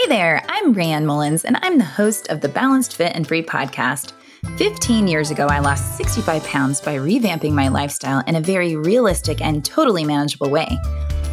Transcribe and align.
Hey 0.00 0.08
there, 0.08 0.42
I'm 0.48 0.74
Rayanne 0.74 1.04
Mullins, 1.04 1.44
and 1.44 1.58
I'm 1.60 1.76
the 1.76 1.84
host 1.84 2.28
of 2.28 2.40
the 2.40 2.48
Balanced 2.48 2.96
Fit 2.96 3.12
and 3.14 3.28
Free 3.28 3.42
podcast. 3.42 4.12
15 4.56 5.06
years 5.06 5.30
ago, 5.30 5.46
I 5.46 5.58
lost 5.58 5.98
65 5.98 6.42
pounds 6.44 6.80
by 6.80 6.96
revamping 6.96 7.52
my 7.52 7.68
lifestyle 7.68 8.24
in 8.26 8.36
a 8.36 8.40
very 8.40 8.76
realistic 8.76 9.42
and 9.42 9.62
totally 9.62 10.04
manageable 10.04 10.48
way. 10.48 10.78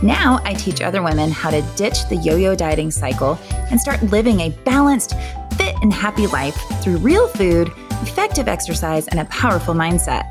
Now, 0.03 0.41
I 0.43 0.53
teach 0.53 0.81
other 0.81 1.01
women 1.01 1.31
how 1.31 1.49
to 1.49 1.61
ditch 1.77 2.09
the 2.09 2.17
yo 2.17 2.35
yo 2.35 2.55
dieting 2.55 2.91
cycle 2.91 3.39
and 3.71 3.79
start 3.79 4.03
living 4.03 4.41
a 4.41 4.49
balanced, 4.65 5.13
fit, 5.55 5.75
and 5.81 5.93
happy 5.93 6.27
life 6.27 6.57
through 6.81 6.97
real 6.97 7.29
food, 7.29 7.71
effective 8.01 8.49
exercise, 8.49 9.07
and 9.07 9.21
a 9.21 9.25
powerful 9.25 9.75
mindset. 9.75 10.29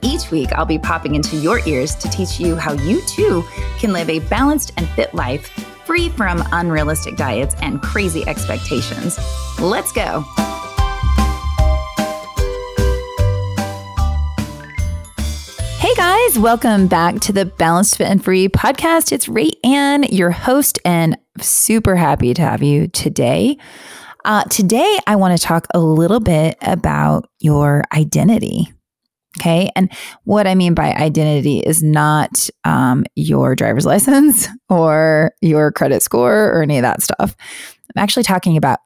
Each 0.00 0.30
week, 0.30 0.50
I'll 0.54 0.64
be 0.64 0.78
popping 0.78 1.14
into 1.14 1.36
your 1.36 1.60
ears 1.68 1.94
to 1.96 2.08
teach 2.08 2.40
you 2.40 2.56
how 2.56 2.72
you 2.72 3.02
too 3.02 3.44
can 3.78 3.92
live 3.92 4.08
a 4.08 4.20
balanced 4.20 4.72
and 4.78 4.88
fit 4.88 5.12
life 5.14 5.69
free 5.90 6.08
from 6.10 6.40
unrealistic 6.52 7.16
diets 7.16 7.52
and 7.62 7.82
crazy 7.82 8.22
expectations. 8.28 9.18
Let's 9.58 9.90
go. 9.90 10.20
Hey 15.80 15.92
guys, 15.96 16.38
welcome 16.38 16.86
back 16.86 17.16
to 17.22 17.32
the 17.32 17.44
Balanced 17.44 17.96
Fit 17.96 18.06
and 18.06 18.22
Free 18.22 18.46
podcast. 18.46 19.10
It's 19.10 19.28
Ray 19.28 19.50
Ann, 19.64 20.04
your 20.04 20.30
host, 20.30 20.78
and 20.84 21.18
super 21.40 21.96
happy 21.96 22.34
to 22.34 22.42
have 22.42 22.62
you 22.62 22.86
today. 22.86 23.58
Uh, 24.24 24.44
today, 24.44 24.96
I 25.08 25.16
want 25.16 25.36
to 25.36 25.44
talk 25.44 25.66
a 25.74 25.80
little 25.80 26.20
bit 26.20 26.56
about 26.62 27.28
your 27.40 27.82
identity. 27.92 28.72
Okay. 29.40 29.70
And 29.74 29.90
what 30.24 30.46
I 30.46 30.54
mean 30.54 30.74
by 30.74 30.92
identity 30.92 31.60
is 31.60 31.82
not 31.82 32.50
um, 32.64 33.06
your 33.14 33.56
driver's 33.56 33.86
license 33.86 34.48
or 34.68 35.32
your 35.40 35.72
credit 35.72 36.02
score 36.02 36.50
or 36.50 36.62
any 36.62 36.76
of 36.76 36.82
that 36.82 37.02
stuff. 37.02 37.34
I'm 37.96 38.02
actually 38.02 38.24
talking 38.24 38.56
about 38.56 38.80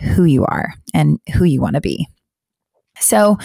who 0.00 0.24
you 0.24 0.44
are 0.44 0.74
and 0.92 1.20
who 1.34 1.44
you 1.44 1.60
want 1.60 1.74
to 1.74 1.80
be. 1.80 2.08
So, 2.98 3.38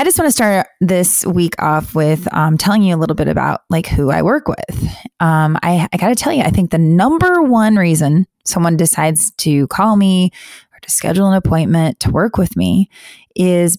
I 0.00 0.04
just 0.04 0.18
want 0.18 0.26
to 0.26 0.32
start 0.32 0.66
this 0.80 1.24
week 1.24 1.54
off 1.62 1.94
with 1.94 2.26
um, 2.34 2.58
telling 2.58 2.82
you 2.82 2.96
a 2.96 2.98
little 2.98 3.14
bit 3.14 3.28
about 3.28 3.60
like 3.70 3.86
who 3.86 4.10
I 4.10 4.22
work 4.22 4.48
with. 4.48 4.96
Um, 5.20 5.56
I, 5.62 5.88
I 5.92 5.96
got 5.98 6.08
to 6.08 6.16
tell 6.16 6.32
you, 6.32 6.42
I 6.42 6.50
think 6.50 6.70
the 6.70 6.78
number 6.78 7.42
one 7.42 7.76
reason 7.76 8.26
someone 8.44 8.76
decides 8.76 9.30
to 9.32 9.68
call 9.68 9.96
me 9.96 10.32
or 10.72 10.80
to 10.80 10.90
schedule 10.90 11.28
an 11.28 11.36
appointment 11.36 12.00
to 12.00 12.10
work 12.10 12.38
with 12.38 12.56
me 12.56 12.88
is 13.36 13.78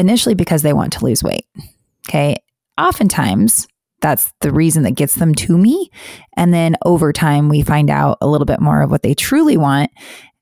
initially 0.00 0.34
because 0.34 0.62
they 0.62 0.72
want 0.72 0.92
to 0.94 1.04
lose 1.04 1.22
weight. 1.22 1.46
Okay. 2.08 2.36
Oftentimes, 2.78 3.68
that's 4.00 4.32
the 4.40 4.50
reason 4.50 4.82
that 4.84 4.94
gets 4.96 5.14
them 5.14 5.34
to 5.34 5.56
me. 5.56 5.90
And 6.36 6.52
then 6.52 6.76
over 6.84 7.12
time, 7.12 7.48
we 7.48 7.62
find 7.62 7.90
out 7.90 8.18
a 8.20 8.26
little 8.26 8.46
bit 8.46 8.60
more 8.60 8.82
of 8.82 8.90
what 8.90 9.02
they 9.02 9.14
truly 9.14 9.56
want. 9.56 9.90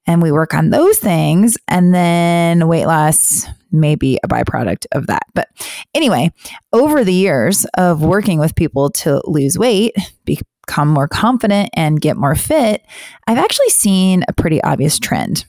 And 0.07 0.23
we 0.23 0.33
work 0.33 0.55
on 0.55 0.71
those 0.71 0.99
things. 0.99 1.59
And 1.67 1.95
then 1.95 2.69
weight 2.69 2.87
loss 2.87 3.47
may 3.71 3.95
be 3.95 4.19
a 4.23 4.29
byproduct 4.29 4.87
of 4.93 5.09
that. 5.09 5.25
But 5.35 5.49
anyway, 5.95 6.33
over 6.73 7.05
the 7.05 7.13
years 7.13 7.67
of 7.77 8.03
working 8.03 8.39
with 8.39 8.55
people 8.55 8.91
to 8.91 9.21
lose 9.27 9.59
weight, 9.59 9.95
become 10.25 10.89
more 10.89 11.09
confident, 11.09 11.71
and 11.75 12.01
get 12.01 12.17
more 12.17 12.35
fit, 12.35 12.87
I've 13.27 13.39
actually 13.39 13.69
seen 13.71 14.25
a 14.29 14.33
pretty 14.33 14.63
obvious 14.63 14.99
trend. 14.99 15.45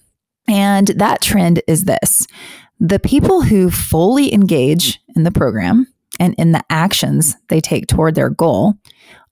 And 0.47 0.87
that 0.87 1.21
trend 1.21 1.61
is 1.67 1.85
this 1.85 2.25
the 2.79 2.99
people 2.99 3.41
who 3.41 3.69
fully 3.69 4.33
engage 4.33 4.99
in 5.15 5.23
the 5.23 5.31
program 5.31 5.87
and 6.19 6.33
in 6.35 6.51
the 6.51 6.63
actions 6.69 7.35
they 7.49 7.61
take 7.61 7.87
toward 7.87 8.15
their 8.15 8.29
goal 8.29 8.75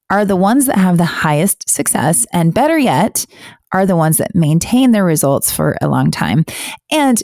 are 0.10 0.26
the 0.26 0.36
ones 0.36 0.66
that 0.68 0.78
have 0.78 0.98
the 0.98 1.06
highest 1.06 1.70
success, 1.70 2.26
and 2.32 2.54
better 2.54 2.78
yet, 2.78 3.26
are 3.74 3.86
the 3.86 3.96
ones 3.96 4.18
that 4.18 4.36
maintain 4.36 4.92
their 4.92 5.04
results 5.04 5.52
for 5.52 5.78
a 5.82 5.88
long 5.88 6.12
time. 6.12 6.46
And 6.90 7.22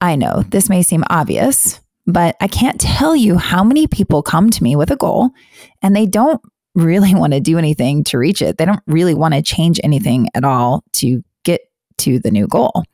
I 0.00 0.16
know 0.16 0.42
this 0.48 0.68
may 0.68 0.82
seem 0.82 1.04
obvious, 1.10 1.80
but 2.06 2.36
I 2.40 2.48
can't 2.48 2.80
tell 2.80 3.14
you 3.14 3.36
how 3.36 3.62
many 3.62 3.86
people 3.86 4.22
come 4.22 4.50
to 4.50 4.62
me 4.62 4.76
with 4.76 4.90
a 4.90 4.96
goal 4.96 5.30
and 5.82 5.94
they 5.94 6.06
don't 6.06 6.40
really 6.74 7.14
want 7.14 7.34
to 7.34 7.40
do 7.40 7.58
anything 7.58 8.02
to 8.02 8.16
reach 8.16 8.40
it. 8.40 8.56
They 8.56 8.64
don't 8.64 8.82
really 8.86 9.12
want 9.12 9.34
to 9.34 9.42
change 9.42 9.78
anything 9.84 10.28
at 10.34 10.42
all 10.42 10.82
to 10.94 11.22
to 11.98 12.18
the 12.18 12.30
new 12.30 12.46
goal. 12.46 12.84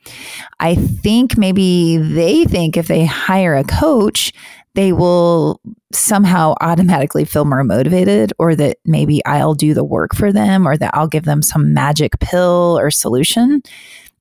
I 0.61 0.75
think 0.75 1.37
maybe 1.37 1.97
they 1.99 2.45
think 2.45 2.77
if 2.77 2.87
they 2.87 3.05
hire 3.05 3.55
a 3.55 3.65
coach, 3.65 4.33
they 4.75 4.93
will 4.93 5.61
somehow 5.93 6.55
automatically 6.61 7.25
feel 7.25 7.45
more 7.45 7.65
motivated, 7.65 8.33
or 8.39 8.55
that 8.55 8.77
maybe 8.85 9.25
I'll 9.25 9.55
do 9.55 9.75
the 9.75 9.85
work 9.85 10.15
for 10.15 10.33
them, 10.33 10.69
or 10.69 10.77
that 10.77 10.95
I'll 10.95 11.09
give 11.09 11.25
them 11.25 11.43
some 11.43 11.75
magic 11.75 12.19
pill 12.21 12.79
or 12.79 12.91
solution. 12.91 13.63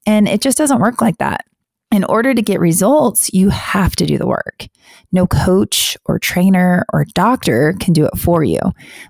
And 0.05 0.27
it 0.27 0.41
just 0.41 0.57
doesn't 0.57 0.79
work 0.79 1.01
like 1.01 1.17
that. 1.17 1.45
In 1.91 2.03
order 2.05 2.33
to 2.33 2.41
get 2.41 2.59
results, 2.59 3.31
you 3.33 3.49
have 3.49 3.95
to 3.97 4.05
do 4.05 4.17
the 4.17 4.27
work. 4.27 4.67
No 5.11 5.27
coach 5.27 5.97
or 6.05 6.19
trainer 6.19 6.85
or 6.91 7.05
doctor 7.13 7.75
can 7.79 7.93
do 7.93 8.05
it 8.05 8.17
for 8.17 8.43
you. 8.43 8.59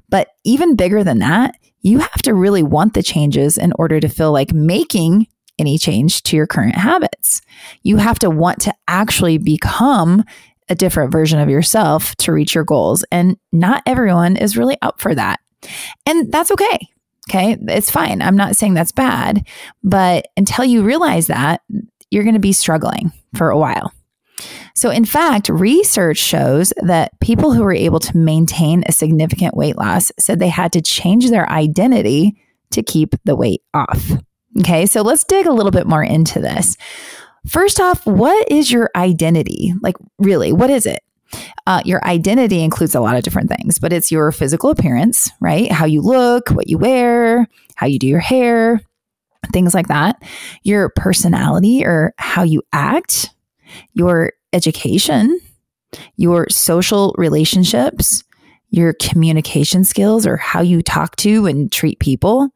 But 0.09 0.27
even 0.43 0.75
bigger 0.75 1.03
than 1.03 1.19
that, 1.19 1.55
you 1.81 1.99
have 1.99 2.21
to 2.23 2.33
really 2.33 2.63
want 2.63 2.93
the 2.93 3.01
changes 3.01 3.57
in 3.57 3.73
order 3.79 3.99
to 3.99 4.09
feel 4.09 4.31
like 4.31 4.53
making 4.53 5.27
any 5.59 5.77
change 5.77 6.23
to 6.23 6.35
your 6.35 6.47
current 6.47 6.75
habits. 6.75 7.41
You 7.83 7.97
have 7.97 8.19
to 8.19 8.29
want 8.29 8.61
to 8.61 8.73
actually 8.87 9.37
become 9.37 10.23
a 10.69 10.75
different 10.75 11.11
version 11.11 11.39
of 11.39 11.49
yourself 11.49 12.15
to 12.17 12.31
reach 12.31 12.53
your 12.53 12.63
goals. 12.63 13.05
And 13.11 13.37
not 13.51 13.83
everyone 13.85 14.35
is 14.35 14.57
really 14.57 14.77
up 14.81 14.99
for 15.01 15.15
that. 15.15 15.39
And 16.05 16.31
that's 16.31 16.51
okay. 16.51 16.79
Okay. 17.29 17.57
It's 17.67 17.91
fine. 17.91 18.21
I'm 18.21 18.37
not 18.37 18.55
saying 18.55 18.73
that's 18.73 18.91
bad, 18.91 19.45
but 19.83 20.27
until 20.37 20.63
you 20.63 20.83
realize 20.83 21.27
that, 21.27 21.61
you're 22.09 22.23
going 22.23 22.35
to 22.35 22.39
be 22.39 22.53
struggling 22.53 23.11
for 23.35 23.49
a 23.49 23.57
while. 23.57 23.91
So, 24.75 24.91
in 24.91 25.05
fact, 25.05 25.49
research 25.49 26.17
shows 26.17 26.71
that 26.83 27.19
people 27.19 27.51
who 27.51 27.63
were 27.63 27.73
able 27.73 27.99
to 27.99 28.15
maintain 28.15 28.83
a 28.85 28.91
significant 28.91 29.57
weight 29.57 29.77
loss 29.77 30.11
said 30.19 30.39
they 30.39 30.47
had 30.47 30.71
to 30.73 30.81
change 30.81 31.29
their 31.29 31.49
identity 31.49 32.39
to 32.71 32.83
keep 32.83 33.15
the 33.25 33.35
weight 33.35 33.63
off. 33.73 34.11
Okay, 34.59 34.85
so 34.85 35.01
let's 35.01 35.23
dig 35.23 35.45
a 35.45 35.53
little 35.53 35.71
bit 35.71 35.87
more 35.87 36.03
into 36.03 36.39
this. 36.39 36.77
First 37.47 37.79
off, 37.79 38.05
what 38.05 38.51
is 38.51 38.71
your 38.71 38.89
identity? 38.95 39.73
Like, 39.81 39.95
really, 40.17 40.51
what 40.51 40.69
is 40.69 40.85
it? 40.85 41.01
Uh, 41.65 41.81
your 41.85 42.03
identity 42.05 42.63
includes 42.63 42.95
a 42.95 42.99
lot 42.99 43.15
of 43.15 43.23
different 43.23 43.49
things, 43.49 43.79
but 43.79 43.93
it's 43.93 44.11
your 44.11 44.31
physical 44.31 44.69
appearance, 44.69 45.29
right? 45.39 45.71
How 45.71 45.85
you 45.85 46.01
look, 46.01 46.49
what 46.49 46.67
you 46.67 46.77
wear, 46.77 47.47
how 47.75 47.87
you 47.87 47.99
do 47.99 48.07
your 48.07 48.19
hair, 48.19 48.81
things 49.51 49.73
like 49.73 49.87
that. 49.87 50.21
Your 50.63 50.89
personality 50.89 51.85
or 51.85 52.13
how 52.17 52.43
you 52.43 52.63
act, 52.73 53.29
your 53.93 54.33
education, 54.53 55.39
your 56.15 56.47
social 56.49 57.13
relationships, 57.17 58.23
your 58.69 58.93
communication 58.93 59.83
skills 59.83 60.25
or 60.27 60.37
how 60.37 60.61
you 60.61 60.81
talk 60.81 61.15
to 61.17 61.45
and 61.45 61.71
treat 61.71 61.99
people, 61.99 62.49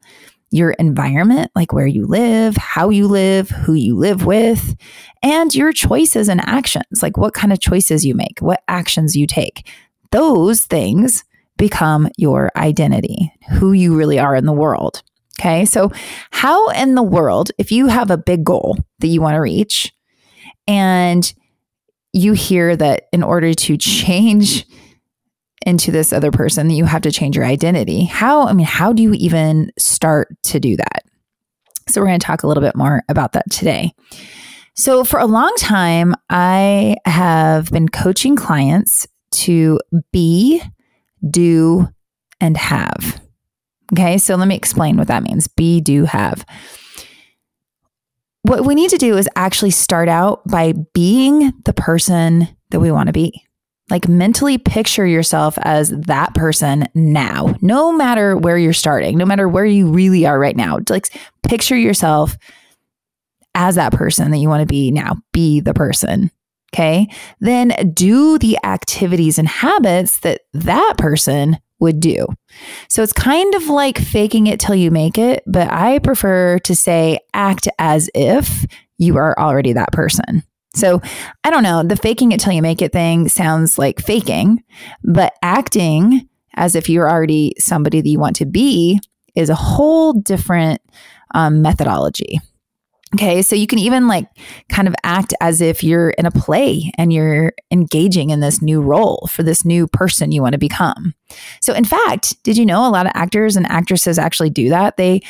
your 0.52 0.72
environment, 0.72 1.50
like 1.54 1.72
where 1.72 1.86
you 1.86 2.06
live, 2.06 2.56
how 2.56 2.90
you 2.90 3.08
live, 3.08 3.48
who 3.48 3.72
you 3.72 3.96
live 3.96 4.26
with, 4.26 4.76
and 5.22 5.54
your 5.54 5.72
choices 5.72 6.28
and 6.28 6.40
actions, 6.46 7.02
like 7.02 7.16
what 7.16 7.34
kind 7.34 7.52
of 7.52 7.60
choices 7.60 8.04
you 8.04 8.14
make, 8.14 8.38
what 8.40 8.62
actions 8.68 9.16
you 9.16 9.26
take. 9.26 9.68
Those 10.10 10.64
things 10.64 11.24
become 11.56 12.08
your 12.18 12.50
identity, 12.56 13.32
who 13.50 13.72
you 13.72 13.96
really 13.96 14.18
are 14.18 14.36
in 14.36 14.46
the 14.46 14.52
world. 14.52 15.02
Okay. 15.40 15.64
So, 15.64 15.90
how 16.30 16.68
in 16.68 16.94
the 16.94 17.02
world, 17.02 17.50
if 17.56 17.72
you 17.72 17.86
have 17.86 18.10
a 18.10 18.18
big 18.18 18.44
goal 18.44 18.76
that 18.98 19.08
you 19.08 19.20
want 19.20 19.34
to 19.34 19.40
reach 19.40 19.92
and 20.68 21.32
you 22.12 22.34
hear 22.34 22.76
that 22.76 23.08
in 23.12 23.22
order 23.22 23.54
to 23.54 23.76
change 23.78 24.66
into 25.66 25.90
this 25.90 26.12
other 26.12 26.30
person, 26.30 26.68
that 26.68 26.74
you 26.74 26.84
have 26.84 27.02
to 27.02 27.12
change 27.12 27.36
your 27.36 27.44
identity. 27.44 28.04
How, 28.04 28.46
I 28.46 28.52
mean, 28.52 28.66
how 28.66 28.92
do 28.92 29.02
you 29.02 29.12
even 29.14 29.72
start 29.78 30.28
to 30.44 30.60
do 30.60 30.76
that? 30.76 31.04
So, 31.88 32.00
we're 32.00 32.08
going 32.08 32.20
to 32.20 32.26
talk 32.26 32.42
a 32.42 32.46
little 32.46 32.62
bit 32.62 32.76
more 32.76 33.02
about 33.08 33.32
that 33.32 33.50
today. 33.50 33.92
So, 34.74 35.04
for 35.04 35.18
a 35.18 35.26
long 35.26 35.52
time, 35.58 36.14
I 36.30 36.96
have 37.04 37.70
been 37.70 37.88
coaching 37.88 38.36
clients 38.36 39.06
to 39.32 39.80
be, 40.12 40.62
do, 41.28 41.88
and 42.40 42.56
have. 42.56 43.20
Okay, 43.92 44.16
so 44.18 44.36
let 44.36 44.48
me 44.48 44.56
explain 44.56 44.96
what 44.96 45.08
that 45.08 45.22
means 45.22 45.48
be, 45.48 45.80
do, 45.80 46.04
have. 46.04 46.46
What 48.42 48.64
we 48.64 48.74
need 48.74 48.90
to 48.90 48.98
do 48.98 49.16
is 49.16 49.28
actually 49.36 49.70
start 49.70 50.08
out 50.08 50.46
by 50.48 50.72
being 50.94 51.52
the 51.64 51.74
person 51.74 52.48
that 52.70 52.80
we 52.80 52.90
want 52.90 53.08
to 53.08 53.12
be. 53.12 53.44
Like 53.90 54.08
mentally 54.08 54.58
picture 54.58 55.06
yourself 55.06 55.58
as 55.62 55.90
that 55.90 56.34
person 56.34 56.86
now, 56.94 57.54
no 57.60 57.92
matter 57.92 58.36
where 58.36 58.56
you're 58.56 58.72
starting, 58.72 59.18
no 59.18 59.26
matter 59.26 59.48
where 59.48 59.66
you 59.66 59.90
really 59.90 60.24
are 60.24 60.38
right 60.38 60.56
now. 60.56 60.78
Like 60.88 61.08
picture 61.42 61.76
yourself 61.76 62.36
as 63.54 63.74
that 63.74 63.92
person 63.92 64.30
that 64.30 64.38
you 64.38 64.48
want 64.48 64.60
to 64.60 64.66
be 64.66 64.90
now. 64.90 65.16
Be 65.32 65.60
the 65.60 65.74
person. 65.74 66.30
Okay. 66.74 67.08
Then 67.40 67.74
do 67.92 68.38
the 68.38 68.56
activities 68.64 69.38
and 69.38 69.46
habits 69.46 70.20
that 70.20 70.42
that 70.54 70.94
person 70.96 71.58
would 71.80 72.00
do. 72.00 72.26
So 72.88 73.02
it's 73.02 73.12
kind 73.12 73.54
of 73.54 73.68
like 73.68 73.98
faking 73.98 74.46
it 74.46 74.58
till 74.58 74.76
you 74.76 74.90
make 74.90 75.18
it, 75.18 75.42
but 75.46 75.70
I 75.70 75.98
prefer 75.98 76.60
to 76.60 76.74
say 76.74 77.18
act 77.34 77.68
as 77.78 78.08
if 78.14 78.64
you 78.98 79.16
are 79.18 79.38
already 79.38 79.74
that 79.74 79.92
person. 79.92 80.44
So 80.74 81.00
I 81.44 81.50
don't 81.50 81.62
know, 81.62 81.82
the 81.82 81.96
faking 81.96 82.32
it 82.32 82.40
till 82.40 82.52
you 82.52 82.62
make 82.62 82.82
it 82.82 82.92
thing 82.92 83.28
sounds 83.28 83.78
like 83.78 84.00
faking, 84.00 84.62
but 85.04 85.34
acting 85.42 86.28
as 86.54 86.74
if 86.74 86.88
you're 86.88 87.10
already 87.10 87.54
somebody 87.58 88.00
that 88.00 88.08
you 88.08 88.18
want 88.18 88.36
to 88.36 88.46
be 88.46 89.00
is 89.34 89.48
a 89.48 89.54
whole 89.54 90.12
different 90.12 90.80
um, 91.34 91.62
methodology. 91.62 92.40
Okay, 93.14 93.42
so 93.42 93.54
you 93.54 93.66
can 93.66 93.78
even 93.78 94.08
like 94.08 94.26
kind 94.70 94.88
of 94.88 94.94
act 95.04 95.34
as 95.42 95.60
if 95.60 95.84
you're 95.84 96.10
in 96.10 96.24
a 96.24 96.30
play 96.30 96.90
and 96.96 97.12
you're 97.12 97.52
engaging 97.70 98.30
in 98.30 98.40
this 98.40 98.62
new 98.62 98.80
role 98.80 99.28
for 99.30 99.42
this 99.42 99.66
new 99.66 99.86
person 99.86 100.32
you 100.32 100.40
want 100.40 100.54
to 100.54 100.58
become. 100.58 101.14
So, 101.60 101.74
in 101.74 101.84
fact, 101.84 102.42
did 102.42 102.56
you 102.56 102.64
know 102.64 102.86
a 102.86 102.88
lot 102.88 103.04
of 103.04 103.12
actors 103.14 103.54
and 103.54 103.66
actresses 103.66 104.18
actually 104.18 104.48
do 104.48 104.70
that? 104.70 104.96
They 104.96 105.20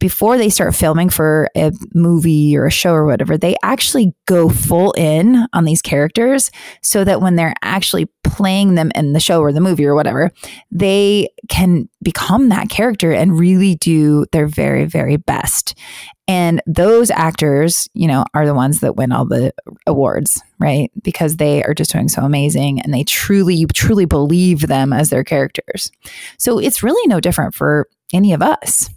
before 0.00 0.38
they 0.38 0.48
start 0.48 0.74
filming 0.74 1.10
for 1.10 1.48
a 1.54 1.72
movie 1.94 2.56
or 2.56 2.66
a 2.66 2.70
show 2.70 2.92
or 2.92 3.04
whatever, 3.04 3.36
they 3.36 3.54
actually 3.62 4.14
go 4.26 4.48
full 4.48 4.92
in 4.92 5.46
on 5.52 5.64
these 5.66 5.82
characters 5.82 6.50
so 6.82 7.04
that 7.04 7.20
when 7.20 7.36
they're 7.36 7.54
actually 7.62 8.06
playing 8.24 8.74
them 8.74 8.90
in 8.94 9.12
the 9.12 9.20
show 9.20 9.40
or 9.40 9.52
the 9.52 9.60
movie 9.60 9.84
or 9.84 9.94
whatever, 9.94 10.32
they 10.70 11.28
can 11.50 11.88
become 12.02 12.48
that 12.48 12.70
character 12.70 13.12
and 13.12 13.38
really 13.38 13.76
do 13.76 14.24
their 14.32 14.46
very, 14.46 14.86
very 14.86 15.18
best. 15.18 15.78
And 16.26 16.62
those 16.66 17.10
actors, 17.10 17.86
you 17.92 18.08
know, 18.08 18.24
are 18.32 18.46
the 18.46 18.54
ones 18.54 18.80
that 18.80 18.96
win 18.96 19.12
all 19.12 19.26
the 19.26 19.52
awards, 19.86 20.40
right? 20.58 20.90
Because 21.02 21.36
they 21.36 21.62
are 21.62 21.74
just 21.74 21.92
doing 21.92 22.08
so 22.08 22.22
amazing 22.22 22.80
and 22.80 22.94
they 22.94 23.04
truly, 23.04 23.66
truly 23.66 24.06
believe 24.06 24.66
them 24.66 24.94
as 24.94 25.10
their 25.10 25.24
characters. 25.24 25.92
So 26.38 26.58
it's 26.58 26.82
really 26.82 27.06
no 27.06 27.20
different 27.20 27.54
for 27.54 27.86
any 28.14 28.32
of 28.32 28.40
us 28.40 28.88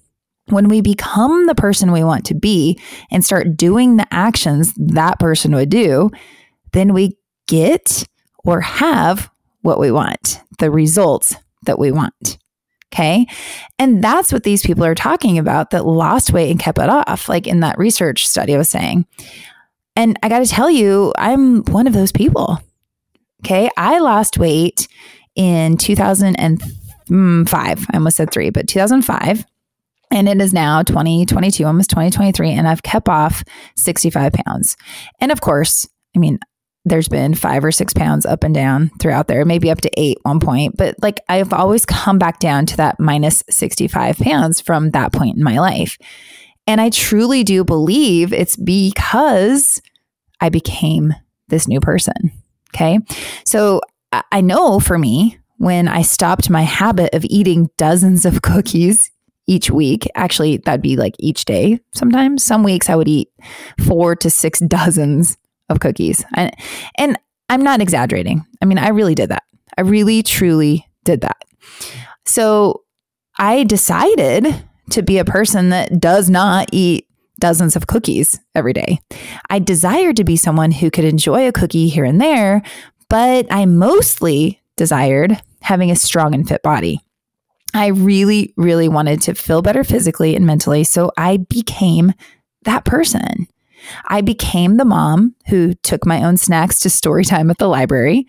when 0.47 0.67
we 0.67 0.81
become 0.81 1.45
the 1.45 1.55
person 1.55 1.91
we 1.91 2.03
want 2.03 2.25
to 2.25 2.33
be 2.33 2.79
and 3.11 3.23
start 3.23 3.55
doing 3.55 3.97
the 3.97 4.07
actions 4.11 4.73
that 4.77 5.19
person 5.19 5.55
would 5.55 5.69
do, 5.69 6.09
then 6.73 6.93
we 6.93 7.17
get 7.47 8.07
or 8.43 8.61
have 8.61 9.29
what 9.61 9.79
we 9.79 9.91
want, 9.91 10.41
the 10.59 10.69
results 10.69 11.35
that 11.65 11.79
we 11.79 11.91
want. 11.91 12.37
Okay. 12.93 13.25
And 13.79 14.03
that's 14.03 14.31
what 14.31 14.43
these 14.43 14.61
people 14.61 14.85
are 14.85 14.93
talking 14.93 15.39
about 15.39 15.71
that 15.71 15.85
lost 15.85 16.31
weight 16.31 16.51
and 16.51 16.59
kept 16.59 16.77
it 16.77 16.89
off, 16.89 17.27
like 17.27 17.47
in 17.47 17.61
that 17.61 17.79
research 17.79 18.27
study 18.27 18.53
I 18.53 18.57
was 18.57 18.69
saying. 18.69 19.07
And 19.95 20.19
I 20.21 20.29
got 20.29 20.39
to 20.39 20.45
tell 20.45 20.69
you, 20.69 21.13
I'm 21.17 21.63
one 21.65 21.87
of 21.87 21.93
those 21.93 22.11
people. 22.11 22.59
Okay. 23.43 23.69
I 23.77 23.99
lost 23.99 24.37
weight 24.37 24.87
in 25.35 25.77
2005. 25.77 26.69
Mm, 27.09 27.53
I 27.53 27.75
almost 27.97 28.17
said 28.17 28.31
three, 28.31 28.49
but 28.49 28.67
2005 28.67 29.45
and 30.13 30.29
it 30.29 30.39
is 30.39 30.53
now 30.53 30.83
2022, 30.83 31.65
almost 31.65 31.89
2023, 31.89 32.51
and 32.51 32.67
I've 32.67 32.83
kept 32.83 33.09
off 33.09 33.43
65 33.75 34.31
pounds. 34.45 34.77
And 35.19 35.31
of 35.31 35.41
course, 35.41 35.87
I 36.15 36.19
mean, 36.19 36.39
there's 36.85 37.07
been 37.07 37.33
five 37.33 37.65
or 37.65 37.71
six 37.71 37.93
pounds 37.93 38.25
up 38.25 38.43
and 38.43 38.53
down 38.53 38.91
throughout 38.99 39.27
there, 39.27 39.43
maybe 39.43 39.71
up 39.71 39.81
to 39.81 39.89
eight 39.99 40.19
one 40.21 40.39
point, 40.39 40.77
but 40.77 40.95
like 41.01 41.19
I've 41.29 41.51
always 41.51 41.85
come 41.85 42.19
back 42.19 42.39
down 42.39 42.67
to 42.67 42.77
that 42.77 42.99
minus 42.99 43.43
65 43.49 44.17
pounds 44.17 44.61
from 44.61 44.91
that 44.91 45.13
point 45.13 45.37
in 45.37 45.43
my 45.43 45.59
life. 45.59 45.97
And 46.67 46.79
I 46.79 46.89
truly 46.91 47.43
do 47.43 47.63
believe 47.63 48.33
it's 48.33 48.55
because 48.55 49.81
I 50.39 50.49
became 50.49 51.13
this 51.47 51.67
new 51.67 51.79
person. 51.79 52.31
Okay. 52.75 52.99
So 53.45 53.81
I 54.31 54.41
know 54.41 54.79
for 54.79 54.97
me, 54.97 55.39
when 55.57 55.87
I 55.87 56.01
stopped 56.01 56.49
my 56.49 56.63
habit 56.63 57.13
of 57.13 57.25
eating 57.25 57.69
dozens 57.77 58.25
of 58.25 58.41
cookies 58.43 59.09
each 59.47 59.69
week. 59.69 60.07
Actually, 60.15 60.57
that'd 60.57 60.81
be 60.81 60.95
like 60.95 61.15
each 61.19 61.45
day 61.45 61.79
sometimes. 61.93 62.43
Some 62.43 62.63
weeks 62.63 62.89
I 62.89 62.95
would 62.95 63.07
eat 63.07 63.29
four 63.85 64.15
to 64.17 64.29
six 64.29 64.59
dozens 64.67 65.37
of 65.69 65.79
cookies. 65.79 66.23
And, 66.35 66.55
and 66.97 67.17
I'm 67.49 67.61
not 67.61 67.81
exaggerating. 67.81 68.45
I 68.61 68.65
mean, 68.65 68.77
I 68.77 68.89
really 68.89 69.15
did 69.15 69.29
that. 69.29 69.43
I 69.77 69.81
really, 69.81 70.23
truly 70.23 70.87
did 71.03 71.21
that. 71.21 71.37
So 72.25 72.83
I 73.37 73.63
decided 73.63 74.63
to 74.91 75.01
be 75.01 75.17
a 75.17 75.25
person 75.25 75.69
that 75.69 75.99
does 75.99 76.29
not 76.29 76.69
eat 76.71 77.07
dozens 77.39 77.75
of 77.75 77.87
cookies 77.87 78.39
every 78.55 78.73
day. 78.73 78.99
I 79.49 79.59
desired 79.59 80.17
to 80.17 80.23
be 80.23 80.37
someone 80.37 80.71
who 80.71 80.91
could 80.91 81.05
enjoy 81.05 81.47
a 81.47 81.51
cookie 81.51 81.89
here 81.89 82.05
and 82.05 82.21
there, 82.21 82.61
but 83.09 83.47
I 83.51 83.65
mostly 83.65 84.61
desired 84.75 85.41
having 85.61 85.91
a 85.91 85.95
strong 85.95 86.33
and 86.33 86.47
fit 86.47 86.61
body. 86.61 87.02
I 87.73 87.87
really, 87.87 88.53
really 88.55 88.87
wanted 88.87 89.21
to 89.23 89.33
feel 89.33 89.61
better 89.61 89.83
physically 89.83 90.35
and 90.35 90.45
mentally. 90.45 90.83
So 90.83 91.11
I 91.17 91.37
became 91.37 92.13
that 92.63 92.85
person. 92.85 93.47
I 94.05 94.21
became 94.21 94.77
the 94.77 94.85
mom 94.85 95.35
who 95.47 95.73
took 95.75 96.05
my 96.05 96.23
own 96.23 96.37
snacks 96.37 96.79
to 96.81 96.89
story 96.89 97.25
time 97.25 97.49
at 97.49 97.57
the 97.57 97.67
library. 97.67 98.27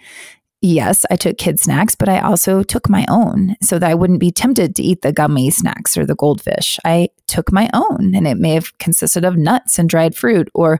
Yes, 0.61 1.05
I 1.11 1.17
took 1.17 1.37
kid 1.37 1.61
snacks, 1.61 1.95
but 1.95 2.09
I 2.09 2.21
also 2.21 2.63
took 2.63 2.89
my 2.89 3.05
own 3.11 3.55
so 3.61 3.79
that 3.79 3.91
I 3.91 3.95
wouldn't 3.95 4.19
be 4.19 4.31
tempted 4.31 4.75
to 4.75 4.83
eat 4.83 5.03
the 5.03 5.13
gummy 5.13 5.51
snacks 5.51 5.95
or 5.99 6.07
the 6.07 6.15
goldfish. 6.15 6.81
I 6.87 7.11
took 7.27 7.53
my 7.53 7.69
own, 7.75 8.15
and 8.15 8.27
it 8.27 8.39
may 8.39 8.55
have 8.55 8.77
consisted 8.79 9.27
of 9.27 9.37
nuts 9.37 9.79
and 9.79 9.91
dried 9.91 10.17
fruit 10.17 10.49
or 10.55 10.79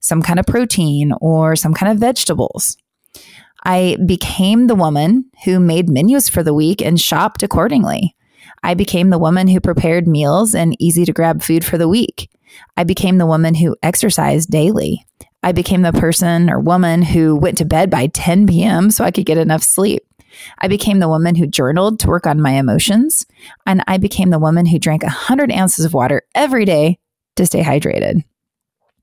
some 0.00 0.20
kind 0.20 0.38
of 0.38 0.44
protein 0.44 1.14
or 1.22 1.56
some 1.56 1.72
kind 1.72 1.90
of 1.90 1.98
vegetables. 1.98 2.76
I 3.64 3.96
became 4.04 4.66
the 4.66 4.74
woman 4.74 5.30
who 5.44 5.60
made 5.60 5.88
menus 5.88 6.28
for 6.28 6.42
the 6.42 6.54
week 6.54 6.82
and 6.82 7.00
shopped 7.00 7.42
accordingly. 7.42 8.16
I 8.62 8.74
became 8.74 9.10
the 9.10 9.18
woman 9.18 9.48
who 9.48 9.60
prepared 9.60 10.06
meals 10.06 10.54
and 10.54 10.76
easy 10.80 11.04
to 11.04 11.12
grab 11.12 11.42
food 11.42 11.64
for 11.64 11.78
the 11.78 11.88
week. 11.88 12.30
I 12.76 12.84
became 12.84 13.18
the 13.18 13.26
woman 13.26 13.54
who 13.54 13.76
exercised 13.82 14.50
daily. 14.50 15.04
I 15.42 15.52
became 15.52 15.82
the 15.82 15.92
person 15.92 16.48
or 16.50 16.60
woman 16.60 17.02
who 17.02 17.36
went 17.36 17.58
to 17.58 17.64
bed 17.64 17.90
by 17.90 18.06
10 18.08 18.46
p.m. 18.46 18.90
so 18.90 19.04
I 19.04 19.10
could 19.10 19.26
get 19.26 19.38
enough 19.38 19.62
sleep. 19.62 20.02
I 20.58 20.68
became 20.68 20.98
the 20.98 21.08
woman 21.08 21.34
who 21.34 21.46
journaled 21.46 21.98
to 22.00 22.08
work 22.08 22.26
on 22.26 22.40
my 22.40 22.52
emotions. 22.52 23.26
And 23.66 23.82
I 23.86 23.98
became 23.98 24.30
the 24.30 24.38
woman 24.38 24.66
who 24.66 24.78
drank 24.78 25.02
100 25.02 25.52
ounces 25.52 25.84
of 25.84 25.94
water 25.94 26.22
every 26.34 26.64
day 26.64 26.98
to 27.36 27.46
stay 27.46 27.62
hydrated. 27.62 28.24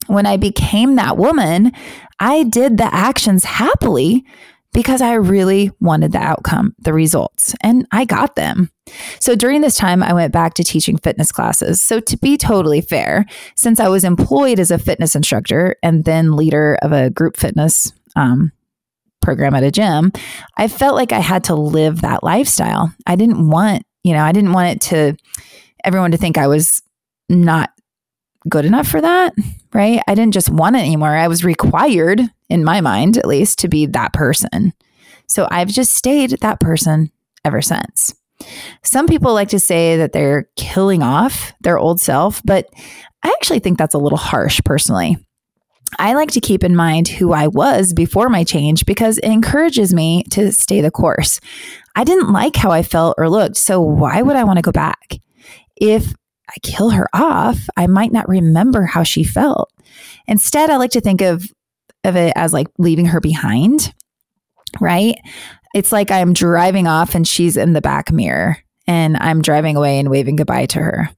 When 0.10 0.26
I 0.26 0.38
became 0.38 0.96
that 0.96 1.18
woman, 1.18 1.72
I 2.20 2.44
did 2.44 2.78
the 2.78 2.92
actions 2.92 3.44
happily 3.44 4.26
because 4.74 5.02
I 5.02 5.14
really 5.14 5.70
wanted 5.80 6.14
the 6.14 6.20
outcome, 6.20 6.76
the 6.80 6.94
results, 6.94 7.56
and 7.62 7.88
I 7.92 8.06
got 8.06 8.36
them. 8.36 8.72
So 9.20 9.36
during 9.36 9.62
this 9.62 9.76
time, 9.76 10.02
I 10.02 10.14
went 10.14 10.34
back 10.34 10.56
to 10.56 10.64
teaching 10.64 10.98
fitness 10.98 11.32
classes. 11.32 11.80
So, 11.80 12.00
to 12.00 12.18
be 12.18 12.38
totally 12.38 12.82
fair, 12.82 13.28
since 13.56 13.80
I 13.80 13.88
was 13.88 14.04
employed 14.04 14.60
as 14.60 14.72
a 14.72 14.80
fitness 14.80 15.16
instructor 15.16 15.76
and 15.84 16.06
then 16.06 16.36
leader 16.36 16.78
of 16.82 16.92
a 16.92 17.12
group 17.12 17.38
fitness 17.38 17.94
um, 18.16 18.52
program 19.22 19.54
at 19.54 19.64
a 19.64 19.70
gym, 19.70 20.12
I 20.58 20.68
felt 20.68 20.96
like 20.96 21.12
I 21.12 21.20
had 21.20 21.44
to 21.46 21.56
live 21.56 22.02
that 22.02 22.24
lifestyle. 22.24 22.92
I 23.06 23.16
didn't 23.16 23.48
want, 23.48 23.84
you 24.04 24.14
know, 24.14 24.24
I 24.24 24.32
didn't 24.32 24.54
want 24.54 24.70
it 24.70 24.82
to 24.90 25.16
everyone 25.84 26.12
to 26.12 26.18
think 26.18 26.40
I 26.40 26.48
was 26.48 26.82
not 27.30 27.70
good 28.48 28.66
enough 28.66 28.88
for 28.88 29.02
that, 29.02 29.34
right? 29.74 30.02
I 30.08 30.16
didn't 30.16 30.34
just 30.34 30.50
want 30.50 30.76
it 30.76 30.80
anymore. 30.80 31.16
I 31.16 31.28
was 31.28 31.44
required, 31.44 32.22
in 32.48 32.64
my 32.64 32.82
mind 32.82 33.18
at 33.18 33.28
least, 33.28 33.60
to 33.60 33.68
be 33.68 33.86
that 33.88 34.14
person. 34.14 34.74
So 35.28 35.48
I've 35.52 35.68
just 35.68 35.94
stayed 35.94 36.32
that 36.42 36.60
person 36.60 37.12
ever 37.44 37.62
since. 37.62 38.14
Some 38.84 39.08
people 39.08 39.34
like 39.34 39.50
to 39.50 39.60
say 39.60 39.98
that 39.98 40.14
they're 40.14 40.50
killing 40.56 41.04
off 41.04 41.54
their 41.62 41.78
old 41.78 42.00
self, 42.00 42.42
but 42.46 42.68
I 43.24 43.28
actually 43.28 43.60
think 43.60 43.78
that's 43.78 43.94
a 43.94 44.00
little 44.00 44.18
harsh 44.18 44.62
personally. 44.64 45.18
I 45.98 46.14
like 46.14 46.32
to 46.32 46.40
keep 46.40 46.64
in 46.64 46.76
mind 46.76 47.08
who 47.08 47.34
I 47.34 47.48
was 47.48 47.94
before 47.94 48.30
my 48.30 48.44
change 48.44 48.86
because 48.86 49.18
it 49.18 49.30
encourages 49.30 49.94
me 49.94 50.24
to 50.32 50.52
stay 50.52 50.82
the 50.82 50.92
course. 50.92 51.42
I 51.96 52.04
didn't 52.04 52.32
like 52.32 52.56
how 52.56 52.70
I 52.70 52.84
felt 52.84 53.16
or 53.18 53.28
looked, 53.28 53.58
so 53.58 53.82
why 53.82 54.22
would 54.22 54.36
I 54.36 54.44
want 54.44 54.58
to 54.58 54.64
go 54.64 54.72
back? 54.72 55.18
If 55.76 56.14
I 56.50 56.60
kill 56.64 56.90
her 56.90 57.08
off, 57.14 57.70
I 57.78 57.88
might 57.88 58.12
not 58.12 58.28
remember 58.28 58.84
how 58.84 59.04
she 59.04 59.24
felt. 59.24 59.72
Instead, 60.28 60.70
I 60.70 60.78
like 60.78 60.92
to 60.92 61.02
think 61.02 61.22
of 61.22 61.48
of 62.04 62.16
it 62.16 62.34
as 62.36 62.54
like 62.54 62.68
leaving 62.78 63.08
her 63.08 63.20
behind, 63.20 63.94
right? 64.80 65.16
It's 65.74 65.92
like 65.92 66.12
I'm 66.12 66.34
driving 66.34 66.88
off 66.88 67.14
and 67.14 67.28
she's 67.28 67.58
in 67.58 67.74
the 67.74 67.82
back 67.82 68.12
mirror 68.12 68.58
and 68.88 69.18
I'm 69.18 69.42
driving 69.42 69.76
away 69.76 70.00
and 70.00 70.10
waving 70.10 70.38
goodbye 70.38 70.66
to 70.68 70.80
her. 70.80 71.10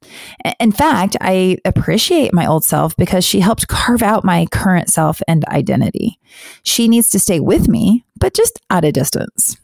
In 0.59 0.73
fact, 0.73 1.15
I 1.21 1.57
appreciate 1.63 2.33
my 2.33 2.45
old 2.45 2.65
self 2.65 2.97
because 2.97 3.23
she 3.23 3.39
helped 3.39 3.67
carve 3.67 4.01
out 4.01 4.25
my 4.25 4.45
current 4.51 4.89
self 4.89 5.21
and 5.27 5.45
identity. 5.45 6.19
She 6.63 6.87
needs 6.87 7.09
to 7.11 7.19
stay 7.19 7.39
with 7.39 7.69
me, 7.69 8.05
but 8.19 8.33
just 8.33 8.59
at 8.69 8.83
a 8.83 8.91
distance. 8.91 9.57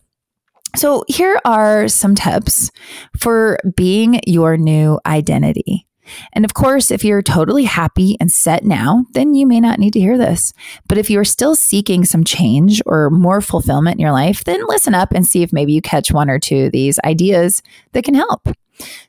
So, 0.78 1.04
here 1.08 1.40
are 1.44 1.88
some 1.88 2.14
tips 2.14 2.70
for 3.18 3.58
being 3.76 4.22
your 4.28 4.58
new 4.58 5.00
identity. 5.08 5.88
And 6.34 6.46
of 6.46 6.54
course, 6.54 6.92
if 6.92 7.04
you're 7.04 7.24
totally 7.24 7.64
happy 7.64 8.16
and 8.20 8.32
set 8.32 8.64
now, 8.64 9.04
then 9.14 9.34
you 9.34 9.48
may 9.48 9.60
not 9.60 9.80
need 9.80 9.94
to 9.94 10.00
hear 10.00 10.20
this. 10.20 10.54
But 10.88 11.00
if 11.00 11.10
you're 11.10 11.24
still 11.24 11.56
seeking 11.56 12.06
some 12.06 12.24
change 12.24 12.80
or 12.86 13.10
more 13.10 13.42
fulfillment 13.42 13.96
in 13.96 14.02
your 14.02 14.12
life, 14.12 14.44
then 14.44 14.68
listen 14.68 14.94
up 14.94 15.12
and 15.14 15.26
see 15.26 15.42
if 15.42 15.52
maybe 15.52 15.74
you 15.74 15.82
catch 15.82 16.12
one 16.12 16.30
or 16.30 16.38
two 16.38 16.66
of 16.66 16.74
these 16.74 17.00
ideas 17.04 17.64
that 17.94 18.04
can 18.04 18.14
help. 18.14 18.48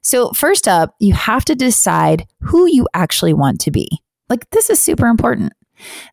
So, 0.00 0.32
first 0.32 0.66
up, 0.66 0.94
you 1.00 1.12
have 1.12 1.44
to 1.44 1.54
decide 1.54 2.26
who 2.40 2.66
you 2.66 2.88
actually 2.94 3.34
want 3.34 3.60
to 3.60 3.70
be. 3.70 3.90
Like, 4.30 4.48
this 4.50 4.70
is 4.70 4.80
super 4.80 5.06
important. 5.06 5.52